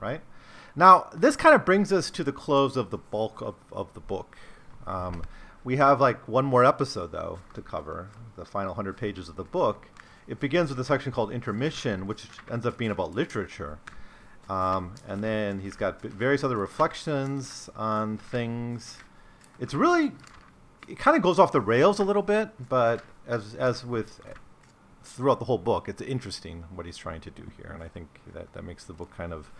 right? 0.00 0.20
Now, 0.74 1.08
this 1.14 1.36
kind 1.36 1.54
of 1.54 1.64
brings 1.64 1.92
us 1.92 2.10
to 2.12 2.24
the 2.24 2.32
close 2.32 2.76
of 2.76 2.90
the 2.90 2.98
bulk 2.98 3.40
of, 3.42 3.54
of 3.70 3.92
the 3.94 4.00
book. 4.00 4.36
Um, 4.86 5.22
we 5.64 5.76
have 5.76 6.00
like 6.00 6.26
one 6.26 6.44
more 6.44 6.64
episode 6.64 7.12
though 7.12 7.38
to 7.54 7.62
cover, 7.62 8.08
the 8.36 8.44
final 8.44 8.74
hundred 8.74 8.96
pages 8.96 9.28
of 9.28 9.36
the 9.36 9.44
book, 9.44 9.88
it 10.26 10.40
begins 10.40 10.70
with 10.70 10.78
a 10.78 10.84
section 10.84 11.12
called 11.12 11.32
intermission, 11.32 12.06
which 12.06 12.26
ends 12.50 12.64
up 12.64 12.78
being 12.78 12.90
about 12.90 13.14
literature. 13.14 13.78
Um, 14.48 14.94
and 15.06 15.22
then 15.22 15.60
he's 15.60 15.76
got 15.76 16.00
various 16.02 16.44
other 16.44 16.56
reflections 16.56 17.70
on 17.76 18.18
things. 18.18 18.98
It's 19.60 19.74
really, 19.74 20.12
it 20.88 20.98
kind 20.98 21.16
of 21.16 21.22
goes 21.22 21.38
off 21.38 21.52
the 21.52 21.60
rails 21.60 21.98
a 21.98 22.04
little 22.04 22.22
bit, 22.22 22.50
but 22.68 23.04
as 23.26 23.54
as 23.54 23.84
with 23.84 24.20
throughout 25.04 25.38
the 25.38 25.44
whole 25.44 25.58
book, 25.58 25.88
it's 25.88 26.02
interesting 26.02 26.64
what 26.74 26.86
he's 26.86 26.96
trying 26.96 27.20
to 27.20 27.30
do 27.30 27.44
here, 27.56 27.70
and 27.72 27.82
I 27.82 27.88
think 27.88 28.20
that 28.32 28.52
that 28.52 28.64
makes 28.64 28.84
the 28.84 28.92
book 28.92 29.10
kind 29.16 29.32
of 29.32 29.50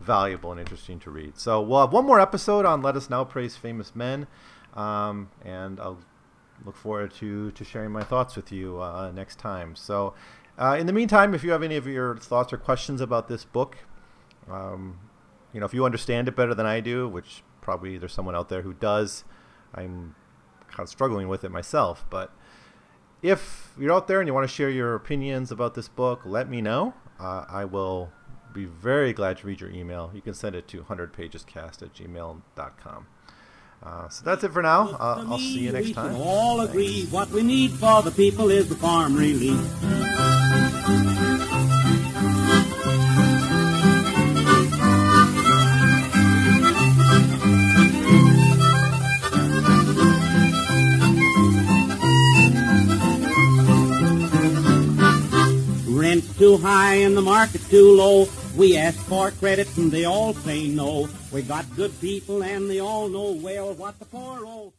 valuable 0.00 0.50
and 0.50 0.60
interesting 0.60 0.98
to 1.00 1.10
read. 1.10 1.38
So 1.38 1.60
we'll 1.60 1.80
have 1.80 1.92
one 1.92 2.06
more 2.06 2.20
episode 2.20 2.64
on 2.64 2.82
"Let 2.82 2.96
Us 2.96 3.10
Now 3.10 3.24
Praise 3.24 3.56
Famous 3.56 3.94
Men," 3.94 4.26
um, 4.74 5.30
and 5.44 5.80
I'll 5.80 5.98
look 6.64 6.76
forward 6.76 7.12
to 7.14 7.50
to 7.50 7.64
sharing 7.64 7.90
my 7.90 8.02
thoughts 8.02 8.36
with 8.36 8.52
you 8.52 8.80
uh, 8.80 9.10
next 9.12 9.38
time. 9.38 9.76
So, 9.76 10.14
uh, 10.58 10.76
in 10.78 10.86
the 10.86 10.92
meantime, 10.92 11.34
if 11.34 11.44
you 11.44 11.50
have 11.52 11.62
any 11.62 11.76
of 11.76 11.86
your 11.86 12.16
thoughts 12.16 12.52
or 12.52 12.56
questions 12.56 13.00
about 13.00 13.28
this 13.28 13.44
book, 13.44 13.78
um, 14.50 14.98
you 15.52 15.60
know, 15.60 15.66
if 15.66 15.74
you 15.74 15.84
understand 15.84 16.28
it 16.28 16.36
better 16.36 16.54
than 16.54 16.66
I 16.66 16.80
do, 16.80 17.08
which 17.08 17.42
probably 17.60 17.98
there's 17.98 18.12
someone 18.12 18.36
out 18.36 18.48
there 18.48 18.62
who 18.62 18.74
does, 18.74 19.24
I'm 19.74 20.14
kind 20.68 20.80
of 20.80 20.88
struggling 20.88 21.28
with 21.28 21.44
it 21.44 21.50
myself. 21.50 22.04
But 22.10 22.32
if 23.22 23.72
you're 23.78 23.92
out 23.92 24.06
there 24.06 24.20
and 24.20 24.28
you 24.28 24.34
want 24.34 24.48
to 24.48 24.54
share 24.54 24.70
your 24.70 24.94
opinions 24.94 25.50
about 25.50 25.74
this 25.74 25.88
book, 25.88 26.20
let 26.24 26.48
me 26.48 26.60
know. 26.60 26.94
Uh, 27.18 27.44
I 27.48 27.64
will 27.64 28.12
be 28.56 28.64
very 28.64 29.12
glad 29.12 29.38
to 29.38 29.46
read 29.46 29.60
your 29.60 29.70
email. 29.70 30.10
You 30.14 30.22
can 30.22 30.34
send 30.34 30.56
it 30.56 30.66
to 30.68 30.82
100pagescast 30.82 31.82
at 31.82 31.94
gmail.com. 31.94 33.06
Uh, 33.82 34.08
so 34.08 34.24
that's 34.24 34.42
it 34.42 34.52
for 34.52 34.62
now. 34.62 34.88
Uh, 34.98 35.24
I'll 35.28 35.38
see 35.38 35.60
you 35.60 35.72
next 35.72 35.92
time. 35.92 36.14
We 36.14 36.20
all 36.20 36.60
agree 36.62 37.06
what 37.10 37.30
we 37.30 37.42
need 37.42 37.72
for 37.72 38.02
the 38.02 38.10
people 38.10 38.50
is 38.50 38.68
the 38.68 38.74
farm 38.74 39.14
relief. 39.14 39.60
Too 56.36 56.56
high 56.58 56.96
and 56.96 57.16
the 57.16 57.22
market 57.22 57.62
too 57.68 57.96
low. 57.96 58.28
We 58.56 58.76
ask 58.76 58.98
for 58.98 59.30
credit 59.30 59.74
and 59.76 59.90
they 59.90 60.04
all 60.04 60.34
say 60.34 60.68
no. 60.68 61.08
We 61.32 61.42
got 61.42 61.64
good 61.76 61.98
people 62.00 62.42
and 62.42 62.70
they 62.70 62.80
all 62.80 63.08
know 63.08 63.32
well 63.32 63.74
what 63.74 63.98
the 63.98 64.04
poor 64.06 64.44
old 64.44 64.75